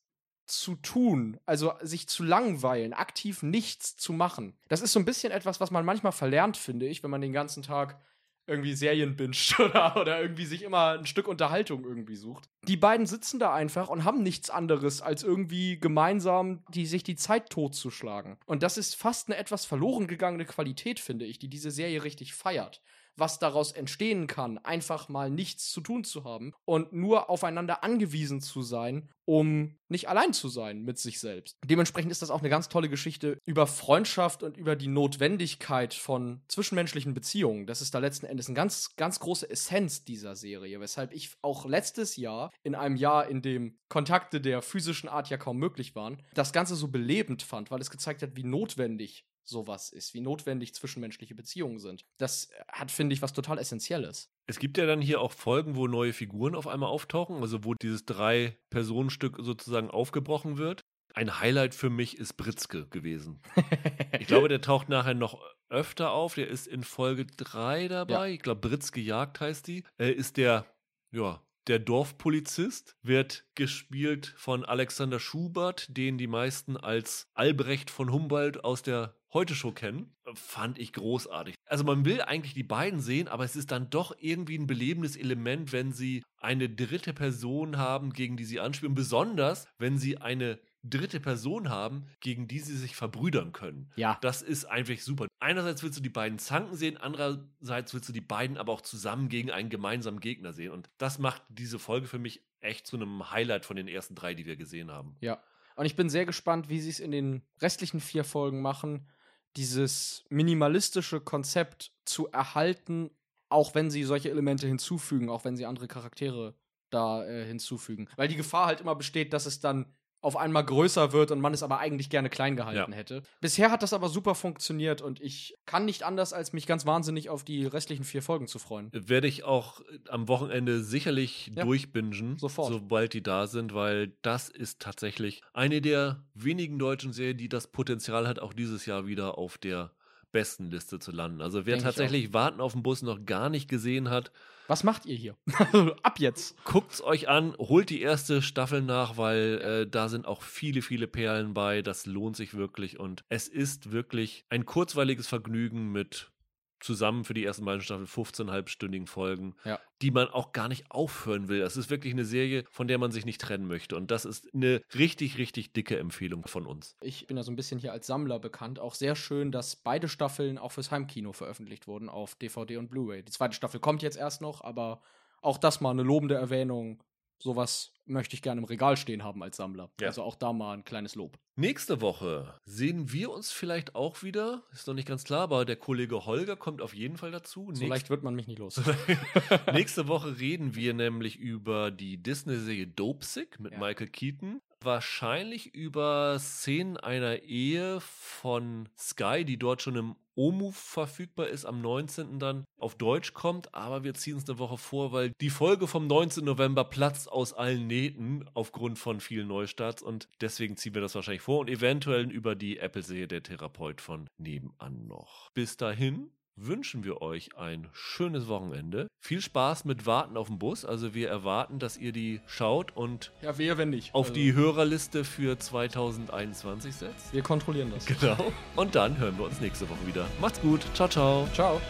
[0.48, 4.56] zu tun, also sich zu langweilen, aktiv nichts zu machen.
[4.68, 7.34] Das ist so ein bisschen etwas, was man manchmal verlernt, finde ich, wenn man den
[7.34, 8.00] ganzen Tag
[8.48, 12.50] irgendwie Serien binscht oder, oder irgendwie sich immer ein Stück Unterhaltung irgendwie sucht.
[12.64, 17.16] Die beiden sitzen da einfach und haben nichts anderes, als irgendwie gemeinsam die, sich die
[17.16, 18.38] Zeit totzuschlagen.
[18.46, 22.34] Und das ist fast eine etwas verloren gegangene Qualität, finde ich, die diese Serie richtig
[22.34, 22.82] feiert
[23.18, 28.42] was daraus entstehen kann, einfach mal nichts zu tun zu haben und nur aufeinander angewiesen
[28.42, 31.58] zu sein, um nicht allein zu sein mit sich selbst.
[31.66, 36.42] Dementsprechend ist das auch eine ganz tolle Geschichte über Freundschaft und über die Notwendigkeit von
[36.48, 37.66] zwischenmenschlichen Beziehungen.
[37.66, 41.66] Das ist da letzten Endes eine ganz, ganz große Essenz dieser Serie, weshalb ich auch
[41.66, 46.22] letztes Jahr, in einem Jahr, in dem Kontakte der physischen Art ja kaum möglich waren,
[46.34, 50.74] das Ganze so belebend fand, weil es gezeigt hat, wie notwendig sowas ist, wie notwendig
[50.74, 52.06] zwischenmenschliche Beziehungen sind.
[52.18, 54.32] Das hat, finde ich, was total Essentielles.
[54.48, 57.74] Es gibt ja dann hier auch Folgen, wo neue Figuren auf einmal auftauchen, also wo
[57.74, 60.86] dieses Drei-Personen-Stück sozusagen aufgebrochen wird.
[61.14, 63.42] Ein Highlight für mich ist Britzke gewesen.
[64.20, 66.36] ich glaube, der taucht nachher noch öfter auf.
[66.36, 68.14] Der ist in Folge 3 dabei.
[68.14, 68.26] Ja.
[68.26, 69.84] Ich glaube, Britzke Jagd heißt die.
[69.98, 70.66] Er ist der,
[71.12, 78.64] ja, der Dorfpolizist wird gespielt von Alexander Schubert, den die meisten als Albrecht von Humboldt
[78.64, 80.16] aus der Heute-Show kennen.
[80.34, 81.54] Fand ich großartig.
[81.68, 85.18] Also man will eigentlich die beiden sehen, aber es ist dann doch irgendwie ein belebendes
[85.18, 88.96] Element, wenn sie eine dritte Person haben, gegen die sie anspielen.
[88.96, 93.92] Besonders, wenn sie eine dritte Person haben, gegen die sie sich verbrüdern können.
[93.96, 94.18] Ja.
[94.22, 95.28] Das ist einfach super.
[95.40, 99.30] Einerseits willst du die beiden zanken sehen, andererseits willst du die beiden aber auch zusammen
[99.30, 100.72] gegen einen gemeinsamen Gegner sehen.
[100.72, 104.34] Und das macht diese Folge für mich echt zu einem Highlight von den ersten drei,
[104.34, 105.18] die wir gesehen haben.
[105.20, 105.42] Ja.
[105.76, 109.08] Und ich bin sehr gespannt, wie sie es in den restlichen vier Folgen machen,
[109.56, 113.12] dieses minimalistische Konzept zu erhalten,
[113.50, 116.56] auch wenn sie solche Elemente hinzufügen, auch wenn sie andere Charaktere
[116.90, 118.08] da äh, hinzufügen.
[118.16, 119.94] Weil die Gefahr halt immer besteht, dass es dann
[120.26, 122.98] auf einmal größer wird und man es aber eigentlich gerne klein gehalten ja.
[122.98, 123.22] hätte.
[123.42, 127.30] Bisher hat das aber super funktioniert und ich kann nicht anders, als mich ganz wahnsinnig
[127.30, 128.90] auf die restlichen vier Folgen zu freuen.
[128.92, 131.64] Werde ich auch am Wochenende sicherlich ja.
[131.64, 132.74] durchbingen, Sofort.
[132.74, 137.68] sobald die da sind, weil das ist tatsächlich eine der wenigen deutschen Serien, die das
[137.68, 139.92] Potenzial hat, auch dieses Jahr wieder auf der
[140.36, 141.40] besten Liste zu landen.
[141.42, 144.34] Also wer Denk tatsächlich Warten auf den Bus noch gar nicht gesehen hat,
[144.68, 145.38] was macht ihr hier?
[146.04, 146.62] Ab jetzt.
[146.66, 151.08] Guckt's euch an, holt die erste Staffel nach, weil äh, da sind auch viele, viele
[151.08, 151.84] Perlen bei.
[151.84, 156.32] Das lohnt sich wirklich und es ist wirklich ein kurzweiliges Vergnügen mit
[156.80, 159.80] zusammen für die ersten beiden Staffeln 15,5-stündigen Folgen, ja.
[160.02, 161.62] die man auch gar nicht aufhören will.
[161.62, 163.96] Es ist wirklich eine Serie, von der man sich nicht trennen möchte.
[163.96, 166.96] Und das ist eine richtig, richtig dicke Empfehlung von uns.
[167.02, 168.80] Ich bin ja so ein bisschen hier als Sammler bekannt.
[168.80, 173.24] Auch sehr schön, dass beide Staffeln auch fürs Heimkino veröffentlicht wurden auf DVD und Blu-ray.
[173.24, 175.02] Die zweite Staffel kommt jetzt erst noch, aber
[175.42, 177.00] auch das mal eine lobende Erwähnung
[177.40, 179.90] sowas möchte ich gerne im Regal stehen haben als Sammler.
[180.00, 180.08] Ja.
[180.08, 181.38] Also auch da mal ein kleines Lob.
[181.56, 184.64] Nächste Woche sehen wir uns vielleicht auch wieder.
[184.72, 187.66] Ist noch nicht ganz klar, aber der Kollege Holger kommt auf jeden Fall dazu.
[187.68, 188.82] So Nächst leicht wird man mich nicht los.
[189.74, 193.80] Nächste Woche reden wir nämlich über die Disney-Serie Dopesick mit ja.
[193.80, 201.48] Michael Keaton wahrscheinlich über Szenen einer Ehe von Sky, die dort schon im OMU verfügbar
[201.48, 202.40] ist, am 19.
[202.40, 206.08] dann auf Deutsch kommt, aber wir ziehen es eine Woche vor, weil die Folge vom
[206.08, 206.44] 19.
[206.44, 211.42] November platzt aus allen Nähten aufgrund von vielen Neustarts und deswegen ziehen wir das wahrscheinlich
[211.42, 215.52] vor und eventuell über die Apple-Serie der Therapeut von nebenan noch.
[215.52, 219.08] Bis dahin wünschen wir euch ein schönes Wochenende.
[219.20, 220.86] Viel Spaß mit Warten auf den Bus.
[220.86, 224.14] Also wir erwarten, dass ihr die schaut und ja, wer, wenn nicht.
[224.14, 224.34] auf also.
[224.34, 227.34] die Hörerliste für 2021 setzt.
[227.34, 228.06] Wir kontrollieren das.
[228.06, 228.52] Genau.
[228.76, 230.26] Und dann hören wir uns nächste Woche wieder.
[230.40, 230.82] Macht's gut.
[230.94, 231.48] Ciao, ciao.
[231.54, 231.82] Ciao.